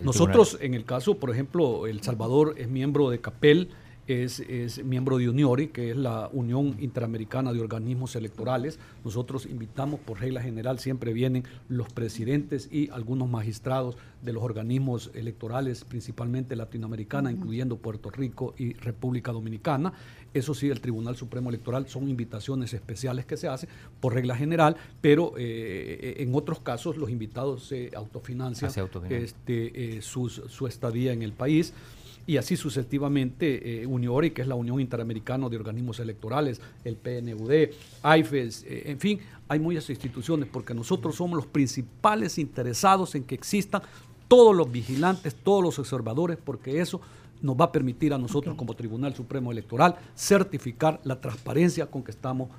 [0.02, 3.70] Nosotros, en el caso, por ejemplo, El Salvador es miembro de CAPEL,
[4.08, 8.78] es, es miembro de UNIORI, que es la Unión Interamericana de Organismos Electorales.
[9.04, 15.12] Nosotros invitamos, por regla general, siempre vienen los presidentes y algunos magistrados de los organismos
[15.16, 19.94] electorales, principalmente latinoamericana, incluyendo Puerto Rico y República Dominicana.
[20.34, 23.70] Eso sí, el Tribunal Supremo Electoral son invitaciones especiales que se hacen
[24.02, 29.24] por regla general, pero eh, en otros casos los invitados se autofinancian Ah, se autofinancian.
[29.24, 31.74] este, eh, sus- su estadía en el país.
[32.28, 37.70] Y así sucesivamente eh, Uniori, que es la Unión Interamericana de Organismos Electorales, el PNUD,
[38.04, 43.36] AIFES, eh, en fin, hay muchas instituciones porque nosotros somos los principales interesados en que
[43.36, 43.82] existan
[44.28, 47.00] todos los vigilantes, todos los observadores, porque eso
[47.42, 52.12] nos va a permitir a nosotros como Tribunal Supremo Electoral certificar la transparencia con que
[52.12, 52.50] estamos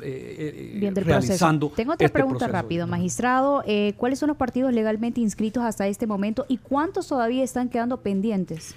[0.00, 1.68] eh, eh, Bien del realizando.
[1.68, 1.76] proceso.
[1.76, 3.62] Tengo otra este pregunta rápido, magistrado.
[3.66, 7.98] eh, ¿Cuáles son los partidos legalmente inscritos hasta este momento y cuántos todavía están quedando
[8.00, 8.74] pendientes?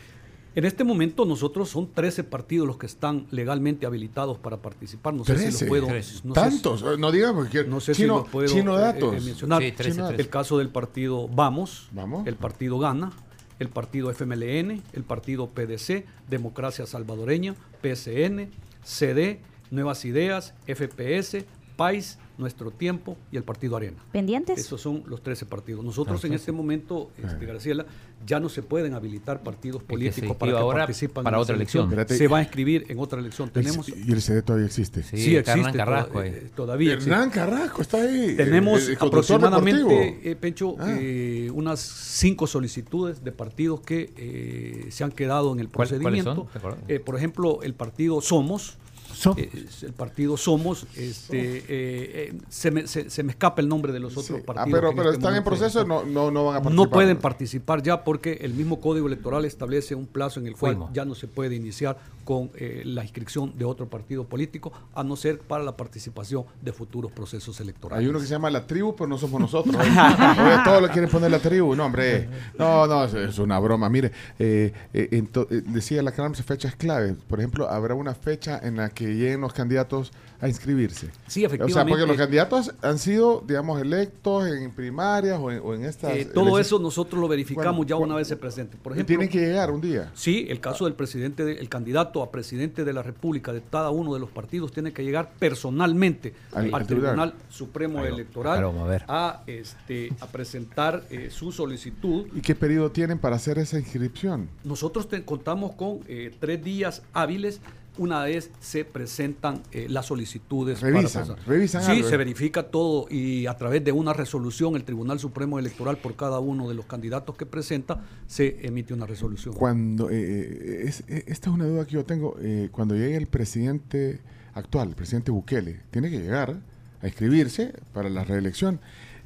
[0.55, 5.13] En este momento nosotros son 13 partidos los que están legalmente habilitados para participar.
[5.13, 5.87] No sé si los puedo...
[5.87, 8.77] No sé si- Tantos, eh, no digamos que No sé chino, si los puedo chino
[8.77, 9.15] eh, datos.
[9.15, 9.61] eh, mencionar.
[9.61, 10.09] Sí, Chino.
[10.09, 12.25] El caso del partido Vamos, Vamos.
[12.25, 13.11] el partido Gana,
[13.59, 18.49] el partido FMLN, el partido PDC, Democracia Salvadoreña, PSN,
[18.83, 19.41] CD,
[19.71, 21.45] Nuevas Ideas, FPS,
[21.75, 23.97] PAIS, Nuestro Tiempo y el partido Arena.
[24.11, 24.59] ¿Pendientes?
[24.59, 25.83] Esos son los 13 partidos.
[25.85, 27.85] Nosotros en este momento, este, Graciela,
[28.25, 31.55] ya no se pueden habilitar partidos que políticos para que ahora participen para en otra
[31.55, 31.89] elección.
[32.07, 33.47] Se va a inscribir en otra elección.
[33.53, 35.03] El- Tenemos, y el CD todavía existe.
[35.03, 36.29] Sí, sí, está Hernán existe Carrasco ahí.
[36.29, 36.93] eh, todavía.
[36.93, 37.11] existe.
[37.13, 38.35] Hernán Carrasco está ahí.
[38.35, 40.95] Tenemos el- el aproximadamente, eh, Pencho, Ah.
[40.99, 46.01] eh, unas cinco solicitudes de partidos que eh, se han quedado en el ¿Cuál- cuáles
[46.23, 46.47] procedimiento.
[46.87, 48.77] Eh, por ejemplo, el partido Somos.
[49.15, 49.39] Somos.
[49.39, 53.67] eh, es el partido Somos, este, eh, eh, se, me, se- se me escapa el
[53.69, 54.33] nombre de los otros Sí.
[54.39, 54.79] Ah, partidos.
[54.79, 56.85] pero, que pero este están en proceso, no, no, no van a participar.
[56.87, 60.73] no pueden participar ya porque el mismo código electoral establece un plazo en el cual
[60.75, 60.93] Fuimos.
[60.93, 65.15] ya no se puede iniciar con eh, la inscripción de otro partido político, a no
[65.15, 68.03] ser para la participación de futuros procesos electorales.
[68.03, 69.75] Hay uno que se llama La Tribu, pero no somos nosotros.
[69.79, 71.75] Oye, todos le quieren poner La Tribu.
[71.75, 72.27] No, hombre.
[72.57, 73.89] No, no, es, es una broma.
[73.89, 77.13] Mire, eh, eh, eh, decía la CRAMS fechas claves.
[77.27, 81.07] Por ejemplo, habrá una fecha en la que lleguen los candidatos a inscribirse.
[81.27, 82.07] Sí, O sea, porque efectivamente.
[82.07, 86.11] los candidatos han sido, digamos, electos en primarias o en, o en estas.
[86.15, 88.75] Eh, todo eso nosotros lo verificamos Bueno, ya una vez se presente.
[88.77, 90.11] Por Y ejemplo, Tienen que llegar un día.
[90.13, 93.91] Sí, el caso del presidente, de- el candidato a presidente de la República de cada
[93.91, 97.33] uno de los partidos tiene que llegar personalmente Al- al, al tribunal.
[97.49, 99.03] Supremo Electoral ahí vamos a ver.
[99.07, 102.27] a, este, a presentar eh, su solicitud.
[102.35, 104.49] ¿Y qué periodo tienen para hacer esa inscripción?
[104.63, 107.61] Nosotros te- contamos con eh, tres días hábiles.
[107.97, 110.79] Una vez se presentan eh, las solicitudes.
[110.79, 111.47] para Revisan, pasar.
[111.47, 112.17] revisan Sí, algo, se ¿eh?
[112.17, 116.67] verifica todo y a través de una resolución el Tribunal Supremo Electoral por cada uno
[116.67, 119.53] de los candidatos que presenta se emite una resolución.
[119.55, 122.35] Cuando, eh, eh, es- esta es una duda que yo tengo.
[122.41, 124.19] eh, cuando llegue el presidente
[124.53, 126.57] actual, el presidente Bukele, tiene que llegar
[127.01, 128.79] a inscribirse para la reelección.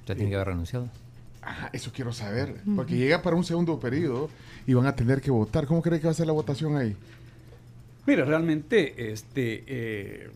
[0.06, 0.90] Ya tiene que haber renunciado.
[1.42, 2.62] Ajá, eso quiero saber.
[2.76, 4.30] Porque llega para un segundo periodo
[4.68, 5.66] y van a tener que votar.
[5.66, 6.96] ¿Cómo cree que va a ser la votación ahí?
[8.06, 10.30] Mire, realmente, este, eh,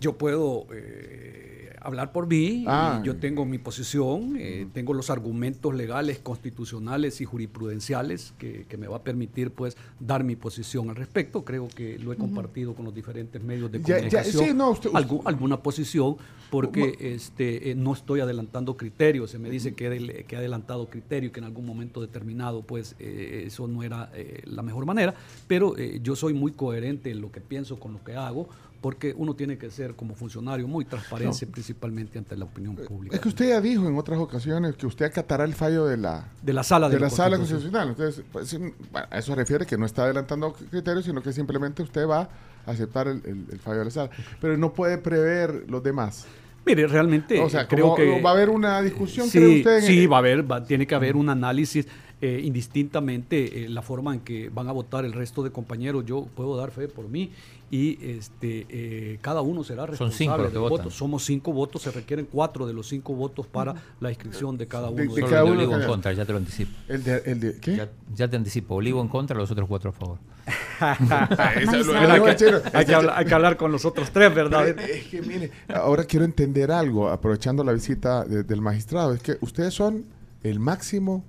[0.00, 2.64] yo puedo eh, hablar por mí.
[2.66, 3.00] Ah.
[3.02, 8.76] y yo tengo mi posición, eh, tengo los argumentos legales, constitucionales y jurisprudenciales que, que
[8.76, 11.44] me va a permitir, pues, dar mi posición al respecto.
[11.44, 14.44] Creo que lo he compartido con los diferentes medios de Ya- ya, comunicación.
[14.44, 16.16] sí, no, usted- Algu- alguna posición,
[16.50, 19.30] porque este, eh, no estoy adelantando criterios.
[19.30, 22.94] Se me dice que, he que he adelantado criterios, que en algún momento determinado, pues,
[22.98, 25.14] eh, eso no era eh, la mejor manera.
[25.46, 28.48] Pero yo soy muy coherente en lo que pienso con lo que hago,
[28.84, 33.16] porque uno tiene que ser, como funcionario, muy transparente, principalmente ante la opinión pública.
[33.16, 36.28] Es que usted ya dijo en otras ocasiones que usted acatará el fallo de la,
[36.42, 37.88] de la sala de, de la sala constitucional.
[37.88, 38.54] Entonces, pues,
[38.92, 42.28] a eso refiere que no está adelantando criterios, sino que simplemente usted va
[42.66, 44.10] a aceptar el, el- el fallo de la sala.
[44.38, 46.26] Pero no puede prever los demás.
[46.66, 49.76] Mire, realmente o sea, creo como que va a haber una discusión, sí, cree usted.
[49.78, 51.86] en sí, el- va a haber, va- tiene que haber un análisis
[52.20, 56.04] eh, indistintamente eh, la forma en que van a votar el resto de compañeros.
[56.06, 57.30] Yo puedo dar fe por mí
[57.74, 60.84] y este eh, cada uno será responsable cinco los que del votan.
[60.84, 60.90] voto.
[60.90, 64.90] Somos cinco votos, se requieren cuatro de los cinco votos para la inscripción de cada
[64.90, 64.96] uno.
[65.02, 66.70] De- de de cada uno de Olivo en contra, ya te lo anticipo.
[66.86, 67.76] El de, el de- ¿Qué?
[67.76, 68.76] Ya, ya te anticipo.
[68.76, 70.18] Olivo en contra, los otros cuatro a favor.
[70.80, 74.68] Hay, que, hay que hablar, hay que hablar con los otros tres, ¿verdad?
[74.68, 79.36] Es que mire, ahora quiero entender algo, aprovechando la visita de- del magistrado, es que
[79.40, 80.04] ustedes son
[80.42, 81.24] el máximo,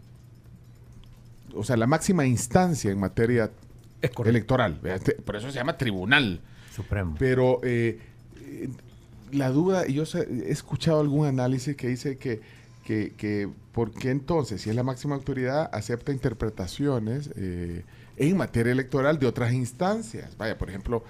[1.56, 3.50] o sea, la máxima instancia en materia
[4.02, 4.30] Es correcto.
[4.30, 4.80] electoral.
[4.82, 5.02] ¿verdad?
[5.04, 6.42] Te- Por eso se llama tribunal.
[6.76, 7.16] Supremo.
[7.18, 8.00] Pero eh,
[8.42, 8.70] eh,
[9.32, 12.42] la duda, y yo sé- he escuchado algún análisis que dice que,
[12.84, 17.84] que, que ¿por qué entonces, si es la máxima autoridad, acepta interpretaciones eh,
[18.18, 20.38] en materia electoral de otras instancias?
[20.38, 21.04] Vaya, por ejemplo,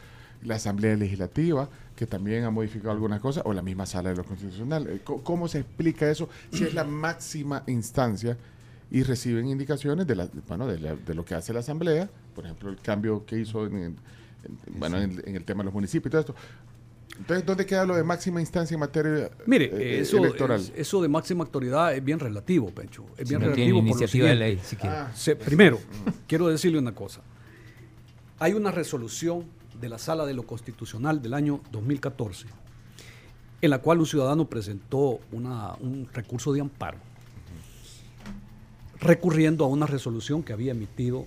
[0.43, 4.23] la Asamblea Legislativa, que también ha modificado algunas cosas, o la misma Sala de lo
[4.23, 4.87] Constitucional.
[4.87, 8.37] Eh, co- ¿Cómo se explica eso si es la máxima instancia?
[8.91, 12.45] y reciben indicaciones de, la, bueno, de, la- de lo que hace la Asamblea, por
[12.45, 13.99] ejemplo, el cambio que hizo en, en- en-
[14.79, 16.35] bueno, en, en el tema de los municipios y todo esto.
[17.17, 20.59] Entonces, ¿dónde queda lo de máxima instancia en materia Mire, eh, eso, electoral?
[20.59, 23.05] es- eso de máxima autoridad es bien relativo, Pencho.
[23.17, 24.95] Es Si bien no tiene relativo por lo iniciativa de ley, si quiere.
[24.95, 25.79] Ah, Se- primero,
[26.27, 27.21] quiero decirle una cosa.
[28.37, 29.45] hay una resolución
[29.79, 32.47] de la Sala de lo Constitucional del año 2014
[33.61, 36.97] en la cual un ciudadano presentó una- un recurso de amparo
[38.99, 41.25] recurriendo a una resolución que había emitido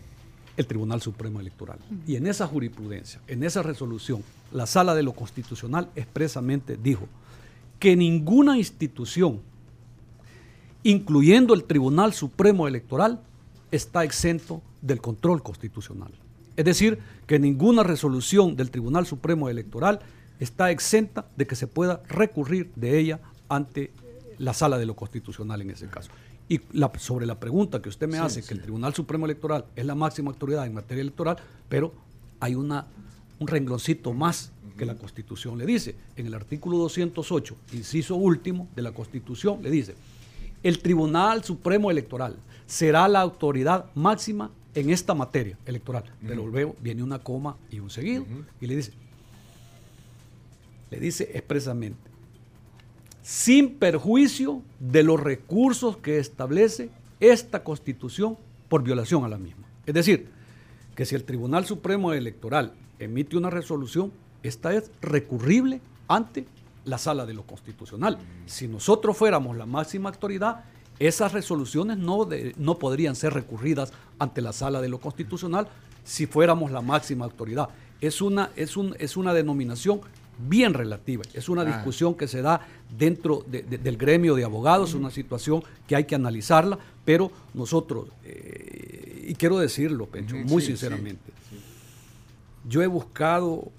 [0.58, 1.78] el Tribunal Supremo Electoral.
[2.04, 7.06] Y en esa jurisprudencia, en esa resolución, la Sala de lo Constitucional expresamente dijo
[7.78, 9.40] que ninguna institución,
[10.82, 13.20] incluyendo el Tribunal Supremo Electoral,
[13.70, 16.10] está exento del control constitucional.
[16.56, 16.98] Es decir,
[17.28, 20.00] que ninguna resolución del Tribunal Supremo Electoral
[20.40, 23.92] está exenta de que se pueda recurrir de ella ante
[24.38, 26.10] la sala de lo constitucional en ese caso.
[26.48, 29.84] Y la- sobre la pregunta que usted me hace, que el Tribunal Supremo Electoral es
[29.84, 31.36] la máxima autoridad en materia electoral,
[31.68, 31.92] pero
[32.40, 32.86] hay una,
[33.38, 35.94] un rengloncito más que la Constitución le dice.
[36.16, 39.94] En el artículo 208, inciso último de la Constitución, le dice,
[40.62, 42.36] el Tribunal Supremo Electoral
[42.66, 46.04] será la autoridad máxima en esta materia electoral.
[46.26, 48.24] Pero luego viene una coma y un seguido.
[48.60, 48.92] Y le dice,
[50.90, 52.07] le dice expresamente,
[53.28, 56.88] sin perjuicio de los recursos que establece
[57.20, 58.38] esta Constitución
[58.70, 59.66] por violación a la misma.
[59.84, 60.30] Es decir,
[60.94, 64.12] que si el Tribunal Supremo Electoral emite una resolución,
[64.42, 66.46] esta es recurrible ante
[66.86, 68.16] la sala de lo constitucional.
[68.46, 70.64] Si nosotros fuéramos la máxima autoridad,
[70.98, 72.26] esas resoluciones no,
[72.56, 75.68] no podrían ser recurridas ante la sala de lo constitucional
[76.02, 77.68] si fuéramos la máxima autoridad.
[78.00, 80.00] Es una, es un, es una denominación
[80.38, 81.64] bien relativa, es una Ah.
[81.64, 82.66] discusión que se da
[82.96, 87.30] dentro de- de- del gremio de abogados, es una situación que hay que analizarla, pero
[87.54, 91.32] nosotros, eh, y quiero decirlo, Pencho, Ujú, muy sí, sí, sinceramente,
[92.68, 93.70] yo he buscado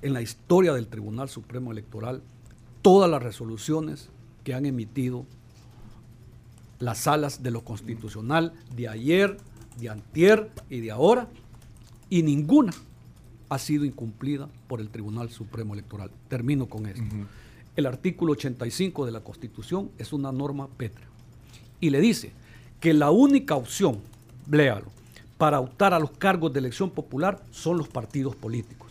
[0.00, 2.22] en la historia del Tribunal Supremo Electoral
[2.82, 4.08] todas las resoluciones
[4.44, 5.24] que han emitido
[6.80, 9.36] las salas de lo constitucional de ayer,
[9.78, 11.28] de antier y de ahora,
[12.10, 12.72] y ninguna
[13.52, 16.10] ha sido incumplida por el Tribunal Supremo Electoral.
[16.28, 17.02] Termino con esto.
[17.76, 21.06] El artículo 85 de la Constitución es una norma pétrea
[21.80, 22.32] y le dice
[22.80, 23.98] que la única opción,
[24.50, 24.86] léalo,
[25.36, 28.90] para optar a los cargos de elección popular son los partidos políticos.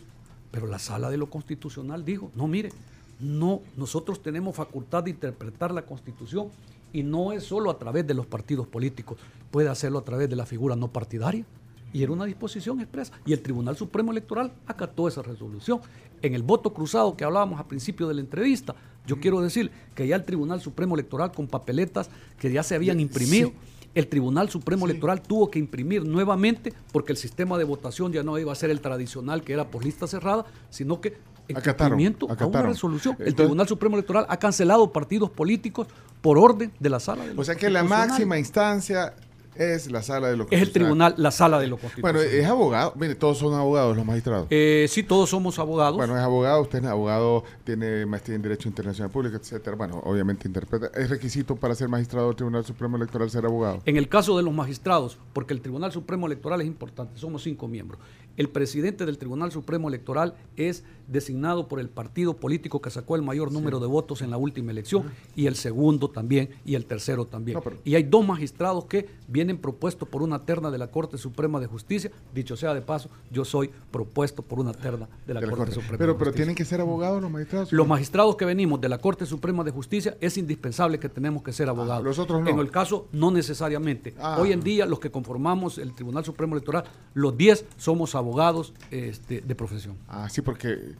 [0.50, 2.70] Pero la sala de lo constitucional dijo, no, mire,
[3.18, 6.48] no, nosotros tenemos facultad de interpretar la constitución
[6.92, 9.18] y no es solo a través de los partidos políticos,
[9.50, 11.44] puede hacerlo a través de la figura no partidaria.
[11.92, 13.12] Y era una disposición expresa.
[13.26, 15.80] Y el Tribunal Supremo Electoral acató esa resolución.
[16.22, 18.74] En el voto cruzado que hablábamos al principio de la entrevista,
[19.06, 23.00] yo quiero decir que ya el Tribunal Supremo Electoral con papeletas que ya se habían
[23.00, 23.52] imprimido,
[23.94, 28.38] el Tribunal Supremo Electoral tuvo que imprimir nuevamente porque el sistema de votación ya no
[28.38, 31.18] iba a ser el tradicional que era por lista cerrada, sino que
[31.48, 33.16] en Acataron, cumplimiento a una resolución.
[33.18, 35.88] El Tribunal Supremo Electoral ha cancelado partidos políticos
[36.20, 37.26] por orden de la sala.
[37.26, 39.14] de O sea que la máxima instancia
[39.54, 42.94] es la sala de lo es el tribunal, la sala de lo Bueno, es abogado.
[42.96, 44.46] Mire, todos son abogados los magistrados.
[44.50, 45.96] Eh, sí, todos somos abogados.
[45.96, 49.76] Bueno, es abogado, usted es abogado, tiene maestría en Derecho Internacional Público, etcétera.
[49.76, 50.90] Bueno, obviamente interpreta.
[50.98, 53.82] ¿Es requisito para ser magistrado del Tribunal Supremo Electoral ser abogado?
[53.84, 57.68] En el caso de los magistrados, porque el Tribunal Supremo Electoral es importante, somos cinco
[57.68, 58.00] miembros.
[58.36, 63.22] El presidente del Tribunal Supremo Electoral es designado por el partido político que sacó el
[63.22, 65.04] mayor número de votos en la última elección,
[65.36, 67.54] y el segundo también, y el tercero también.
[67.56, 71.18] No, pero- y hay dos magistrados que vienen propuestos por una terna de la Corte
[71.18, 72.10] Suprema de Justicia.
[72.34, 75.56] Dicho sea de paso, yo soy propuesto por una terna de la, De la Corte,
[75.66, 75.74] Corte.
[75.74, 76.36] Suprema Pero, de pero Justicia.
[76.44, 77.72] tienen que ser abogados los magistrados.
[77.72, 81.52] Los magistrados que venimos de la Corte Suprema de Justicia es indispensable que tenemos que
[81.52, 82.02] ser abogados.
[82.04, 82.48] los otros no.
[82.48, 84.14] En el caso, no necesariamente.
[84.18, 84.38] Ah.
[84.40, 86.84] Hoy en día, los que conformamos el Tribunal Supremo Electoral,
[87.14, 89.96] los 10 somos abogados este, de profesión.
[90.08, 90.92] Ah, sí, porque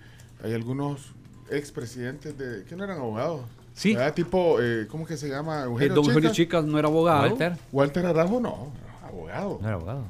[0.43, 1.13] hay algunos
[1.51, 3.43] expresidentes de que no eran abogados.
[3.75, 3.95] Sí.
[3.95, 4.15] ¿Verdad?
[4.15, 5.61] Tipo, eh, ¿cómo que se llama?
[5.61, 6.37] Eh, Eugenio don Eugenio Chicas.
[6.37, 7.23] Chicas no era abogado.
[7.23, 8.73] Walter, Walter Arajo, no,
[9.03, 9.59] abogado.
[9.61, 10.05] no era abogado.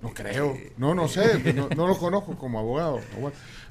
[0.00, 0.56] No creo.
[0.76, 1.52] No, no sé.
[1.54, 2.98] No, no lo conozco como abogado.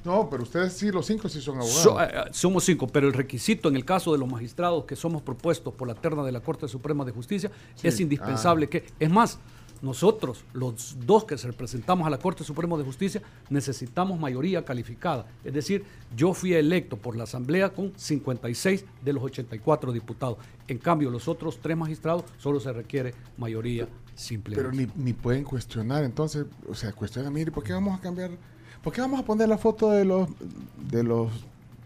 [0.05, 1.82] No, pero ustedes sí, los cinco sí son abogados.
[1.84, 4.95] So- eh, eh, somos cinco, pero el requisito en el caso de los magistrados que
[4.95, 7.51] somos propuestos por la terna de la Corte Suprema de Justicia
[7.84, 9.39] es indispensable que, es más,
[9.82, 15.26] nosotros, los dos que representamos a la Corte Suprema de Justicia, necesitamos mayoría calificada.
[15.44, 15.84] Es decir,
[16.16, 20.38] yo fui electo por la Asamblea con 56 de los 84 diputados.
[20.68, 24.56] En cambio, los otros tres magistrados solo se requiere mayoría simple.
[24.56, 28.32] Pero ni, ni pueden cuestionar, entonces, o sea, cuestionan, mire, ¿por qué vamos a cambiar?
[28.84, 30.30] ¿Por qué vamos a poner la foto de los
[30.90, 31.32] de los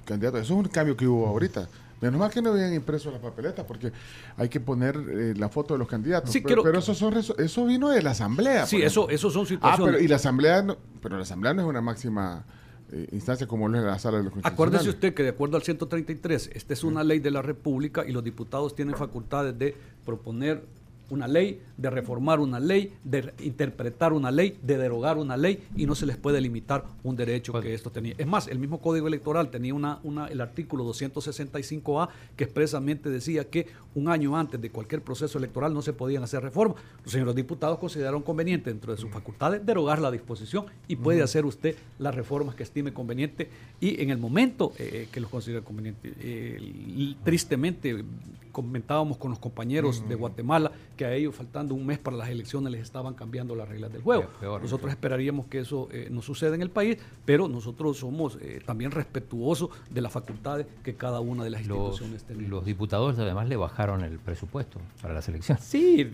[0.06, 0.41] candidatos?
[0.41, 1.68] Eso es un cambio que hubo ahorita.
[2.02, 3.91] Menos mal que no habían impreso las papeletas, porque
[4.38, 6.32] hay que poner eh, la foto de los candidatos.
[6.32, 8.66] Sí, pero, pero eso, son, eso vino de la asamblea.
[8.66, 9.93] Sí, eso, eso son Ah, situaciones.
[9.93, 12.46] pero y la asamblea, no, pero la asamblea no es una máxima
[12.91, 15.64] eh, instancia como lo es la sala de los Acuérdese usted que de acuerdo al
[15.64, 19.76] 133, esta es una ley de la República y los diputados tienen facultades de
[20.06, 20.64] proponer
[21.10, 25.86] una ley, de reformar una ley, de interpretar una ley, de derogar una ley y
[25.86, 28.16] no se les puede limitar un derecho que esto tenía.
[28.18, 33.49] Es más, el mismo Código Electoral tenía una, una, el artículo 265A que expresamente decía
[33.49, 36.78] que un año antes de cualquier proceso electoral no se podían hacer reformas.
[37.03, 41.45] Los señores diputados consideraron conveniente dentro de sus facultades derogar la disposición y puede hacer
[41.45, 43.49] usted las reformas que estime conveniente
[43.80, 46.14] y en el momento eh, que los considere conveniente.
[46.20, 48.03] Eh, tristemente
[48.51, 52.72] comentábamos con los compañeros de Guatemala que a ellos faltando un mes para las elecciones
[52.72, 54.26] les estaban cambiando las reglas del juego.
[54.41, 58.91] nosotros esperaríamos que eso eh, no suceda en el país, pero nosotros somos eh, también
[58.91, 62.48] respetuosos de las facultades que cada una de las instituciones tiene.
[62.48, 65.64] Los diputados además le bajaron el presupuesto para las elecciones.
[65.64, 66.10] Sí,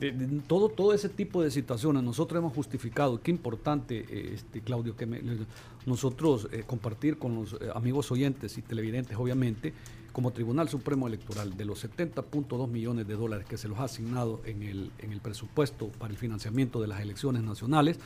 [0.48, 3.22] todo, todo ese tipo de situaciones nosotros hemos justificado.
[3.22, 5.08] Qué importante, eh, este, Claudio, que
[5.86, 9.74] nosotros compartir con los amigos oyentes y televidentes, obviamente,
[10.12, 14.42] como Tribunal Supremo Electoral, de los 70.2 millones de dólares que se los ha asignado
[14.46, 17.98] en el, en el presupuesto para el financiamiento de las elecciones nacionales,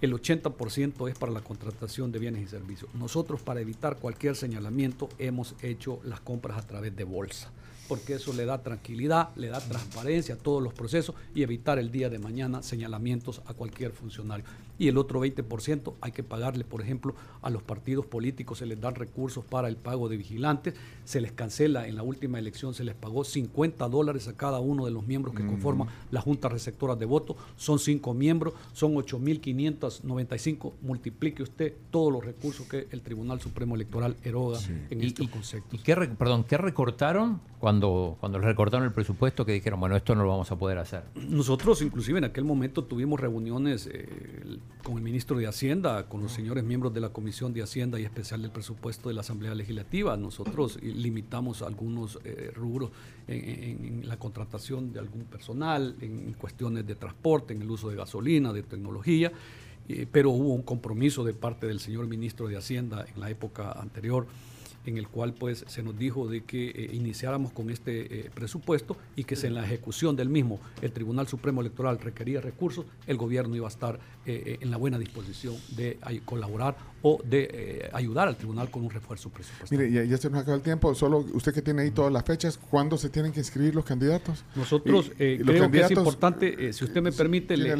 [0.00, 2.94] el 80% es para la contratación de bienes y servicios.
[2.94, 7.50] Nosotros, para evitar cualquier señalamiento, hemos hecho las compras a través de bolsa
[7.88, 11.90] porque eso le da tranquilidad, le da transparencia a todos los procesos y evitar el
[11.90, 14.44] día de mañana señalamientos a cualquier funcionario.
[14.78, 18.80] Y el otro 20% hay que pagarle, por ejemplo, a los partidos políticos, se les
[18.80, 22.84] dan recursos para el pago de vigilantes, se les cancela, en la última elección se
[22.84, 26.96] les pagó 50 dólares a cada uno de los miembros que conforman la Junta Receptora
[26.96, 33.40] de Votos, son cinco miembros, son 8.595, multiplique usted todos los recursos que el Tribunal
[33.40, 34.58] Supremo Electoral eroga
[34.90, 35.76] en este concepto.
[35.76, 40.22] ¿Y qué, perdón, qué recortaron cuando cuando, recortaron el presupuesto que dijeron, bueno, esto no
[40.22, 41.04] lo vamos a poder hacer?
[41.14, 46.32] Nosotros inclusive en aquel momento tuvimos reuniones eh, con el ministro de Hacienda, con los
[46.32, 50.16] señores miembros de la Comisión de Hacienda y especial del presupuesto de la Asamblea Legislativa.
[50.16, 52.90] Nosotros limitamos algunos eh, rubros
[53.26, 58.52] en, la contratación de algún personal, en cuestiones de transporte, en el uso de gasolina,
[58.52, 59.32] de tecnología.
[59.88, 63.72] Eh, pero hubo un compromiso de parte del señor ministro de Hacienda en la época
[63.72, 64.26] anterior
[64.86, 68.96] en el cual pues se nos dijo de que eh, iniciáramos con este eh, presupuesto
[69.16, 73.16] y que si en la ejecución del mismo el Tribunal Supremo Electoral requería recursos, el
[73.16, 78.36] gobierno iba a estar eh, en la buena disposición de colaborar o de ayudar al
[78.36, 79.90] tribunal con un refuerzo presupuestario.
[79.90, 82.58] Mire, ya, se nos acaba el tiempo, solo usted que tiene ahí todas las fechas,
[82.58, 84.44] ¿cuándo se tienen que inscribir los candidatos?
[84.54, 87.74] Nosotros creo que es importante, si usted me permite, le,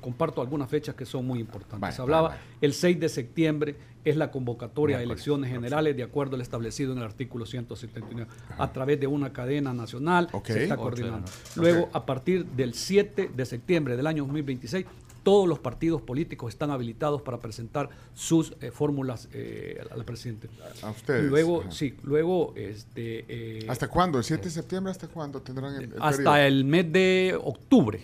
[0.00, 2.00] comparto algunas fechas que son muy importantes.
[2.00, 6.92] Hablaba el 6 de septiembre es la convocatoria a elecciones generales de acuerdo al establecido
[6.92, 11.30] en el artículo 179 a través de una cadena nacional se está coordinando.
[11.56, 14.86] Luego, a partir del 7 de septiembre del año 2026,
[15.22, 20.48] todos los partidos políticos están habilitados para presentar sus eh, fórmulas eh, al presidente.
[20.82, 21.24] A ustedes.
[21.30, 23.24] Luego, sí, luego, este.
[23.28, 24.18] Eh, ¿Hasta cuándo?
[24.18, 28.00] ¿El 7 de septiembre hasta cuándo tendrán el, Hasta el mes de octubre.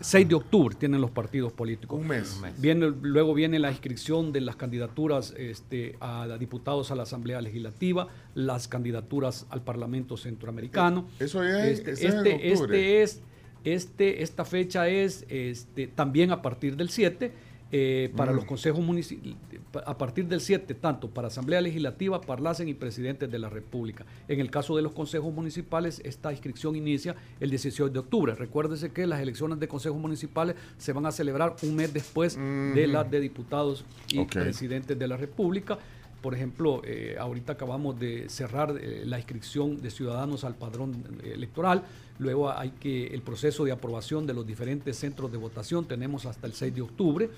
[0.00, 2.00] 6 de octubre tienen los partidos políticos.
[2.00, 2.40] Un mes.
[2.58, 8.08] Viene, luego viene la inscripción de las candidaturas este, a diputados a la Asamblea Legislativa,
[8.34, 11.06] las candidaturas al Parlamento Centroamericano.
[11.18, 13.22] Eso es, este, este, este, es,
[13.64, 19.36] este, esta fecha es este, también a partir del 7 eh, para los consejos municipales,
[19.84, 24.04] a partir del 7, tanto para Asamblea Legislativa, Parlacen y Presidentes de la República.
[24.28, 28.34] En el caso de los consejos municipales, esta inscripción inicia el 18 de octubre.
[28.34, 32.86] Recuérdese que las elecciones de consejos municipales se van a celebrar un mes después de
[32.86, 35.78] las de diputados y presidentes de la República.
[36.24, 41.82] Por ejemplo, eh, ahorita acabamos de cerrar eh, la inscripción de ciudadanos al padrón electoral.
[42.18, 46.46] Luego hay que el proceso de aprobación de los diferentes centros de votación tenemos hasta
[46.46, 47.28] el 6 de octubre.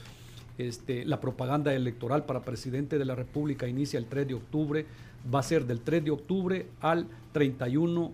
[0.56, 4.86] Este, la propaganda electoral para presidente de la República inicia el 3 de octubre,
[5.34, 8.12] va a ser del 3 de octubre al 31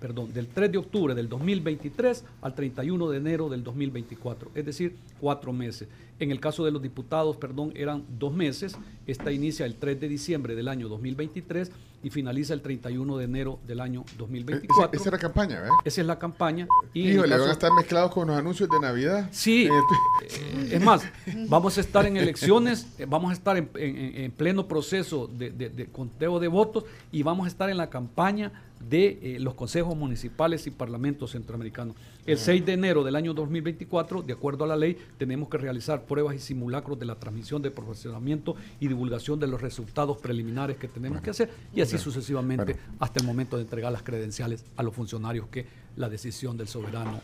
[0.00, 4.96] perdón, del 3 de octubre del 2023 al 31 de enero del 2024, es decir,
[5.20, 5.88] cuatro meses.
[6.18, 8.76] En el caso de los diputados, perdón, eran dos meses.
[9.06, 11.70] Esta inicia el 3 de diciembre del año 2023
[12.02, 14.98] y finaliza el 31 de enero del año 2024.
[14.98, 15.74] Esa, es la campaña, ¿verdad?
[15.82, 16.68] Esa es la campaña.
[16.92, 19.28] Y Híjole, van a estar mezclados con los anuncios de Navidad.
[19.32, 21.02] Sí, eh, es más,
[21.48, 26.38] vamos a estar en elecciones, eh, vamos a estar en, pleno proceso de, de conteo
[26.38, 28.52] de votos y vamos a estar en la campaña
[28.88, 31.94] de eh, los consejos municipales y parlamentos centroamericanos.
[32.26, 36.02] El 6 de enero del año 2024, de acuerdo a la ley, tenemos que realizar
[36.02, 40.88] pruebas y simulacros de la transmisión de profesionamiento y divulgación de los resultados preliminares que
[40.88, 44.94] tenemos que hacer y así sucesivamente hasta el momento de entregar las credenciales a los
[44.94, 45.66] funcionarios que
[45.96, 47.20] la decisión del soberano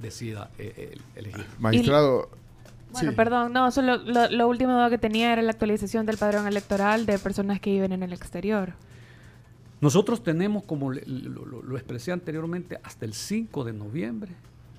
[0.00, 1.46] decida eh, eh, elegir.
[1.58, 2.28] Magistrado.
[2.92, 7.04] Bueno, perdón, no, solo lo, lo último que tenía era la actualización del padrón electoral
[7.04, 8.74] de personas que viven en el exterior.
[9.80, 14.32] Nosotros tenemos, como le- lo, lo- lo expresé anteriormente, hasta el 5 de noviembre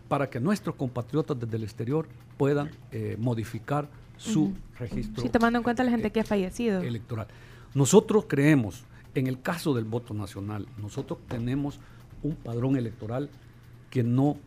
[0.08, 4.54] para que nuestros compatriotas desde el exterior puedan eh, modificar su Ujú.
[4.80, 6.82] registro Sí, tomando en cuenta la gente que ha fallecido.
[6.82, 7.28] electoral.
[7.76, 8.84] Nosotros creemos,
[9.14, 11.80] en el caso del voto nacional, nosotros tenemos
[12.24, 13.30] un padrón electoral
[13.92, 14.38] que no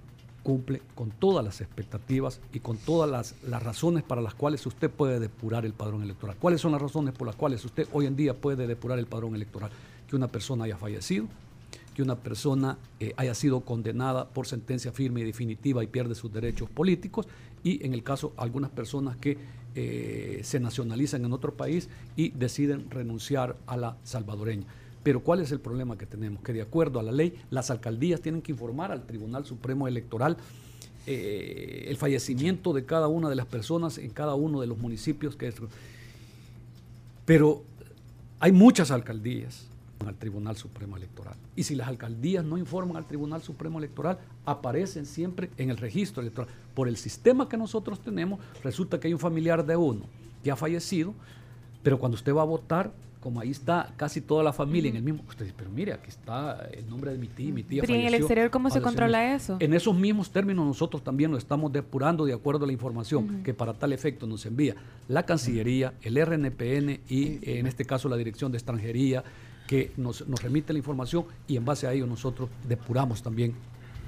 [0.42, 4.90] cumple con todas las expectativas y con todas las, las razones para las cuales usted
[4.90, 6.36] puede depurar el padrón electoral.
[6.40, 9.34] ¿Cuáles son las razones por las cuales usted hoy en día puede depurar el padrón
[9.36, 9.70] electoral?
[10.10, 11.28] Que una persona haya fallecido,
[11.94, 16.32] que una persona eh, haya sido condenada por sentencia firme y definitiva y pierde sus
[16.32, 17.28] derechos políticos
[17.62, 19.38] y en el caso algunas personas que
[19.76, 24.66] eh, se nacionalizan en otro país y deciden renunciar a la salvadoreña.
[25.04, 26.42] Pero ¿cuál es el problema que tenemos?
[26.42, 30.36] Que de acuerdo a la ley, las alcaldías tienen que informar al Tribunal Supremo Electoral
[31.06, 35.36] eh, el fallecimiento de cada una de las personas en cada uno de los municipios
[35.36, 35.54] que es.
[37.24, 37.62] Pero
[38.40, 39.69] hay muchas alcaldías
[40.08, 41.34] al Tribunal Supremo Electoral.
[41.56, 46.22] Y si las alcaldías no informan al Tribunal Supremo Electoral, aparecen siempre en el registro
[46.22, 46.50] electoral.
[46.74, 50.02] Por el sistema que nosotros tenemos, resulta que hay un familiar de uno
[50.42, 51.14] que ha fallecido,
[51.82, 55.02] pero cuando usted va a votar, como ahí está casi toda la familia en el
[55.02, 57.92] mismo, usted dice, pero mire, aquí está el nombre de mi tía, mi tía Pero
[57.92, 59.58] ¿y en el falleció, exterior cómo se controla eso?
[59.60, 63.52] En esos mismos términos nosotros también lo estamos depurando de acuerdo a la información que
[63.52, 64.74] para tal efecto nos envía
[65.08, 69.22] la Cancillería, el RNPN y en este caso la Dirección de Extranjería
[69.70, 73.54] que nos, nos remite la información y en base a ello nosotros depuramos también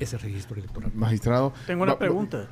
[0.01, 0.91] ese registro electoral.
[0.93, 1.53] Magistrado.
[1.69, 2.49] Tengo una pregunta.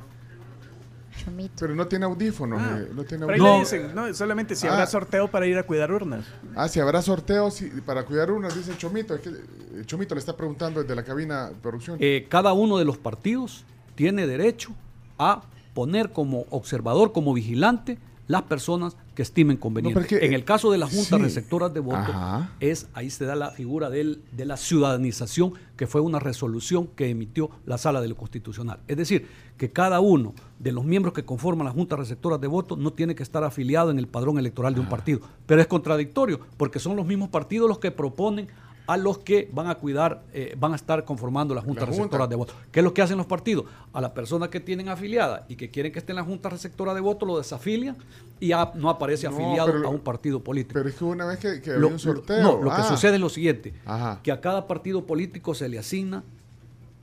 [1.59, 2.61] Pero no tiene audífonos.
[2.61, 3.71] Ah, eh, no tiene Pero ahí audífonos.
[3.73, 4.71] le dicen, no, solamente si Ah.
[4.71, 6.23] habrá sorteo para ir a cuidar urnas.
[6.55, 9.13] Ah, si habrá sorteos sí, para cuidar unas, dice Chomito.
[9.15, 11.97] Es que eh, Chomito le está preguntando desde la cabina de producción.
[11.99, 13.65] Eh, cada uno de los partidos
[13.95, 14.71] tiene derecho
[15.19, 15.43] a
[15.73, 19.99] poner como observador, como vigilante, las personas que estimen conveniente.
[19.99, 21.23] No, en el caso de las juntas sí.
[21.23, 22.55] receptoras de voto, Ajá.
[22.59, 27.09] es ahí se da la figura del- de la ciudadanización, que fue una resolución que
[27.09, 28.79] emitió la Sala de lo Constitucional.
[28.87, 29.27] Es decir,
[29.57, 33.13] que cada uno de los miembros que conforman las juntas receptoras de voto no tiene
[33.13, 35.19] que estar afiliado en el padrón electoral de un partido.
[35.45, 38.47] Pero es contradictorio, porque son los mismos partidos los que proponen
[38.93, 42.01] a los que van a cuidar, eh, van a estar conformando las juntas La junta.
[42.01, 42.53] receptoras de voto.
[42.71, 43.65] ¿Qué es lo que hacen los partidos?
[43.93, 46.93] A las personas que tienen afiliada y que quieren que esté en la junta receptora
[46.93, 47.95] de voto, lo desafilian
[48.39, 50.73] y ya no aparece No, afiliado pero- a un partido político.
[50.73, 52.41] Pero es que una vez que, que Lo- había un sorteo.
[52.43, 54.19] no, lo que ah, sucede es lo siguiente, Ajá.
[54.23, 56.23] que a cada partido político se le asigna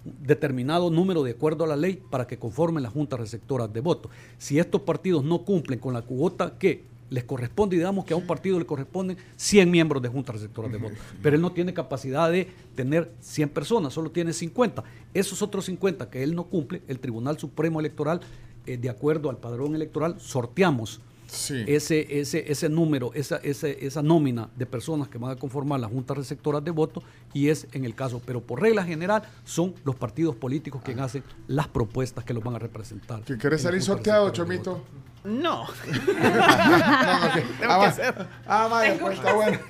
[0.05, 4.11] determinado número de acuerdo a la ley para que conformen las juntas receptoras de voto.
[4.39, 8.17] Si estos partidos no cumplen con la cuota que les corresponde, y digamos que a
[8.17, 11.73] un partido le corresponden 100 miembros de juntas receptoras de voto, pero él no tiene
[11.75, 14.85] capacidad de tener 100 personas, solo tiene 50.
[15.15, 18.21] Esos otros 50 que él no cumple, el Tribunal Supremo Electoral,
[18.67, 21.63] eh, de acuerdo al padrón electoral, sorteamos Sí.
[21.67, 25.91] ese, ese, ese número, esa, ese- esa nómina de personas que van a conformar las
[25.91, 27.05] juntas receptoras de votos
[27.35, 31.23] y es en el caso, pero por regla general son los partidos políticos quienes hacen
[31.47, 33.21] las propuestas que los van a representar.
[33.25, 34.33] ¿Que ¿Querés salir sorteado,
[35.25, 35.57] Chomito?
[35.59, 35.65] votos.
[35.65, 35.67] No.
[37.71, 38.27] Ah, que hacer.
[38.47, 39.59] Ah, vaya, pues está bueno.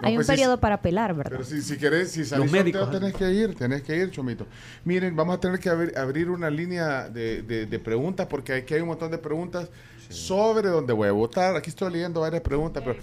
[0.00, 1.30] No, Hay un pues periodo para apelar, ¿verdad?
[1.30, 4.48] Pero si, si querés, si salís médicos, sorteo, tenés que ir, tenés que ir, Chomito.
[4.84, 8.74] Miren, vamos a tener que abrir, abrir una línea de, de- de preguntas porque aquí
[8.74, 9.68] hay un montón de preguntas
[10.08, 11.54] sobre dónde voy a votar.
[11.54, 12.98] Aquí estoy leyendo varias preguntas, pero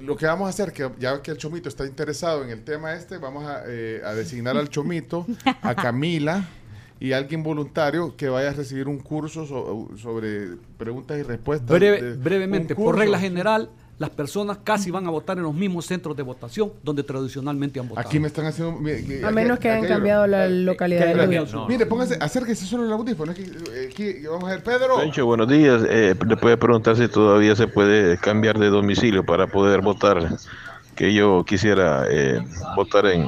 [0.00, 2.94] lo que vamos a hacer, que ya que el Chomito está interesado en el tema
[2.94, 5.26] este, vamos a, eh, a designar al Chomito,
[5.60, 6.48] a Camila
[7.00, 11.68] y alguien voluntario que vaya a recibir un curso so- sobre preguntas y respuestas.
[11.68, 13.68] Breve- de- brevemente, por regla general,
[13.98, 17.88] las personas casi van a votar en los mismos centros de votación donde tradicionalmente han
[17.88, 18.04] votado.
[18.06, 18.76] Aquí me están haciendo...
[19.26, 21.38] A menos que hayan cambiado la localidad que de hayan lugar.
[21.46, 21.62] cambiado.
[21.62, 21.68] No.
[21.68, 23.32] Mire, póngase, acérquese solo el audífono.
[23.32, 24.96] eh, aquí, vamos a ver, Pedro.
[24.98, 25.82] Pencho, buenos días.
[25.88, 30.38] Eh, le puede preguntar si todavía se puede cambiar de domicilio para poder votar.
[30.96, 32.40] Que yo quisiera eh,
[32.76, 33.26] votar en,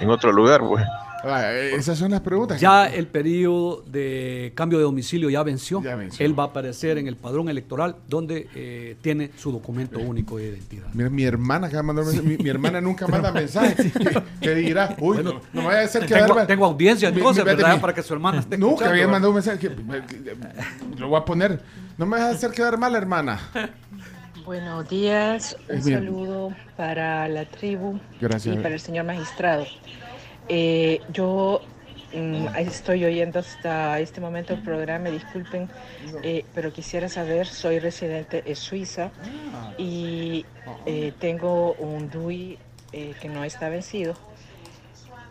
[0.00, 0.84] en otro lugar, pues.
[1.26, 2.60] Ah, eh, esas son las preguntas.
[2.60, 5.82] Ya el periodo de cambio de domicilio ya venció.
[5.82, 6.24] Ya venció.
[6.26, 10.48] Él va a aparecer en el padrón electoral donde eh, tiene su documento único de
[10.48, 10.86] identidad.
[10.92, 12.22] Mira, mi hermana un mensaje.
[12.22, 13.92] Mi, mi hermana nunca manda mensajes.
[13.92, 16.46] que, que dirá, uy, Bueno, no, no me vaya a hacer quedar Tengo, mal.
[16.46, 17.74] tengo audiencia Mi- entonces, mi- ¿verdad?
[17.74, 19.58] mi- Para que su hermana esté Nunca había mandado un mensaje.
[19.58, 20.36] que- que-
[20.98, 21.60] lo voy a poner.
[21.96, 23.40] No me vas a hacer quedar mal, hermana.
[24.44, 26.00] Buenos días, un bien.
[26.00, 28.54] saludo para la tribu Gracias.
[28.54, 29.64] y para el señor magistrado.
[30.48, 31.60] Eh, yo
[32.12, 35.68] mm, estoy oyendo hasta este momento el programa, disculpen,
[36.22, 39.10] eh, pero quisiera saber, soy residente en Suiza
[39.78, 40.44] y
[40.86, 42.58] eh, tengo un DUI
[42.92, 44.14] eh, que no está vencido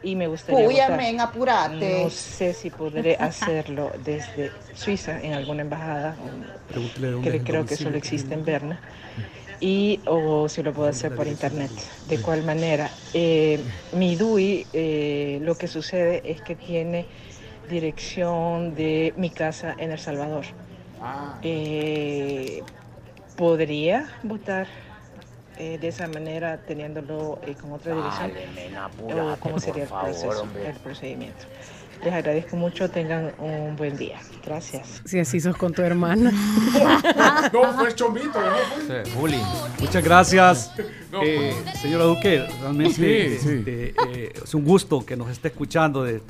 [0.03, 2.03] y me gustaría Uy, amén, apurate.
[2.03, 6.15] No sé si podré hacerlo desde Suiza en alguna embajada
[7.23, 8.80] que creo que solo existe en Berna.
[9.64, 11.72] Y o si lo puedo hacer por internet.
[12.10, 12.91] ¿De cuál manera?
[13.14, 13.64] Eh,
[13.94, 17.06] mi DUI, eh, lo que sucede es que tiene
[17.69, 20.44] dirección de mi casa en El Salvador.
[21.44, 22.61] Eh,
[23.38, 24.68] ¿Podría votar
[25.57, 28.31] eh, de esa manera teniéndolo eh, con otra dirección?
[29.02, 31.45] ¿O cómo sería el, proceso, el procedimiento?
[32.03, 34.19] Les agradezco mucho, tengan un buen día.
[34.45, 35.01] Gracias.
[35.05, 36.31] Si así sos con tu hermana.
[37.53, 38.55] no, fue chomito, ¿no?
[39.03, 39.39] Sí, bullying.
[39.80, 40.71] Muchas gracias,
[41.11, 41.21] No.
[41.23, 42.45] eh, señora Duque.
[42.61, 43.49] Realmente Sí, sí.
[43.59, 46.21] este, eh, es un gusto que nos esté escuchando de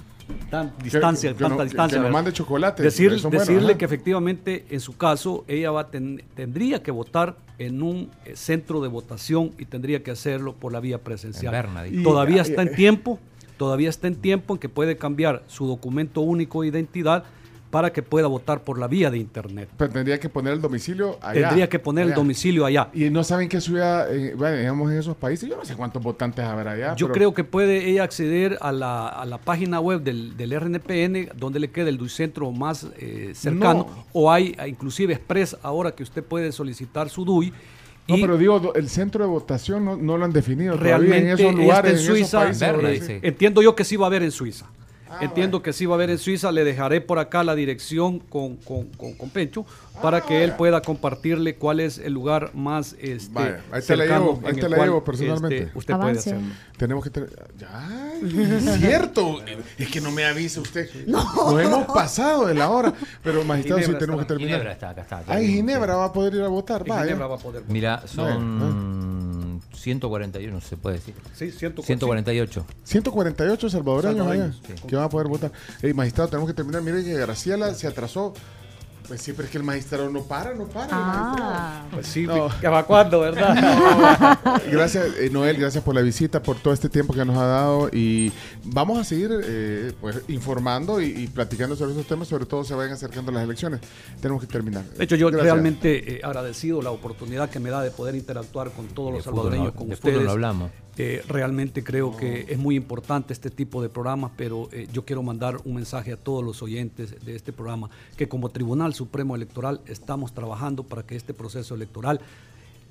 [0.51, 1.97] tan distancia, que tanta no- distancia.
[1.97, 5.89] que nos mande chocolates, Decir- son buenos, decirle que efectivamente, en su caso, ella va
[5.89, 10.71] ten- tendría que votar en un eh, centro de votación y tendría que hacerlo por
[10.71, 11.53] la vía presencial.
[11.55, 12.03] En Berna.
[12.03, 13.19] Todavía Y- está en tiempo,
[13.57, 17.23] todavía está en tiempo en que puede cambiar su documento único de identidad
[17.69, 19.67] para que pueda votar por la vía de internet.
[19.75, 21.41] Pero tendría que poner el domicilio allá.
[21.47, 22.89] Tendría que poner el domicilio allá.
[22.93, 26.03] Y no saben qué ciudad, eh, bueno, digamos en esos países, yo no sé cuántos
[26.03, 26.95] votantes habrá allá.
[26.95, 30.51] Yo pero- creo que puede ella acceder a la, a la página web del, del
[30.53, 34.05] RNPN, donde le queda el DUI-centro más eh, cercano, No.
[34.13, 37.51] o hay inclusive Express ahora que usted puede solicitar su DUI.
[38.07, 41.33] No, y pero digo, el centro de votación no, no lo han definido realmente todavía
[41.33, 42.39] en esos lugares, en en esos Suiza.
[42.81, 43.19] países.
[43.23, 44.65] Entiendo yo que sí va a haber en Suiza.
[45.13, 46.51] Ah, Entiendo que sí va a haber en Suiza.
[46.51, 49.65] Le dejaré por acá la dirección con, con, con, Pencho
[50.01, 53.39] para ah, que él pueda compartirle cuál es el lugar más este.
[53.71, 55.57] Ahí te la llevo, ahí te la llevo personalmente.
[55.63, 56.47] Este, usted puede hacerlo.
[56.77, 57.29] Tenemos que tener...
[57.57, 58.13] Ya,
[58.79, 59.39] cierto.
[59.77, 60.89] es que no me avisa usted.
[61.07, 61.23] No.
[61.51, 62.93] Nos hemos pasado de la hora.
[63.23, 64.51] Pero, magistrado, sí tenemos que terminar.
[64.53, 65.23] Ginebra está, acá está.
[65.27, 66.83] Ahí Ginebra va a poder ir a votar.
[66.83, 67.73] Ginebra va a poder votar.
[67.73, 68.59] Mira, son...
[68.59, 69.12] No.
[69.73, 71.15] 148, no se puede decir.
[71.33, 72.65] Sí, 148.
[72.83, 74.73] 148 salvadoreños, allá, sí.
[74.87, 75.51] que van a poder votar.
[75.93, 76.81] Magistrado, tenemos que terminar.
[76.81, 78.33] Mire que Graciela se atrasó
[79.07, 80.87] pues siempre es que el magistrado no para, no para.
[80.91, 82.47] Ah, Pues sí, No.
[82.61, 84.61] ¿que va cuándo, verdad?
[84.71, 87.89] Gracias, eh, Noel, gracias por la visita, por todo este tiempo que nos ha dado.
[87.91, 88.31] Y
[88.63, 92.75] vamos a seguir eh, pues, informando y, y platicando sobre esos temas, sobre todo se
[92.75, 93.81] vayan acercando las elecciones.
[94.21, 94.83] Tenemos que terminar.
[94.85, 95.43] De hecho, yo Gracias.
[95.51, 99.25] realmente eh, agradecido la oportunidad que me da de poder interactuar con todos De los
[99.25, 100.23] fútbol salvadoreños, no- con de ustedes.
[100.23, 100.71] no hablamos.
[100.97, 105.23] Eh, realmente creo que es muy importante este tipo de programas, pero eh, yo quiero
[105.23, 109.81] mandar un mensaje a todos los oyentes de este programa, que como Tribunal Supremo Electoral
[109.87, 112.21] estamos trabajando para que este proceso electoral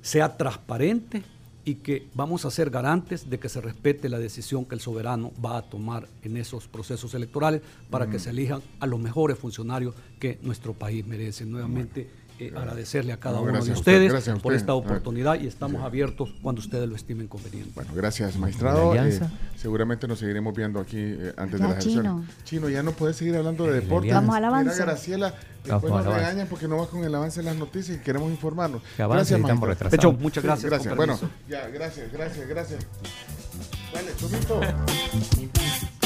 [0.02, 1.22] sea transparente
[1.64, 5.30] y que vamos a ser garantes de que se respete la decisión que el soberano
[5.44, 9.94] va a tomar en esos procesos electorales para que se elijan a los mejores funcionarios
[10.18, 11.46] que nuestro país merece.
[11.46, 15.40] Nuevamente eh, agradecerle a cada No, uno de gracias usted, ustedes gracias por esta oportunidad
[15.40, 17.70] y estamos abiertos cuando ustedes lo estimen conveniente.
[17.74, 18.94] Bueno, gracias, magistrado.
[18.94, 19.26] ¿La alianza?
[19.26, 22.00] Eh, seguramente nos seguiremos viendo aquí eh, antes Ya, de las Chino.
[22.00, 22.44] elecciones.
[22.44, 24.12] Chino, ya no puedes seguir hablando de La deportes.
[24.12, 24.20] alianza.
[24.20, 24.82] Vamos al Mira, avance.
[24.82, 25.28] Graciela,
[25.66, 28.30] Vamos después nos regañan porque no vas con el avance de las noticias y queremos
[28.30, 28.82] informarnos.
[28.96, 29.36] Que avance.
[29.38, 30.70] De hecho, muchas Sí, gracias.
[30.70, 30.96] gracias.
[30.96, 31.18] Bueno,
[31.48, 32.86] ya, gracias, gracias, gracias.
[33.92, 34.60] Dale, Chomito.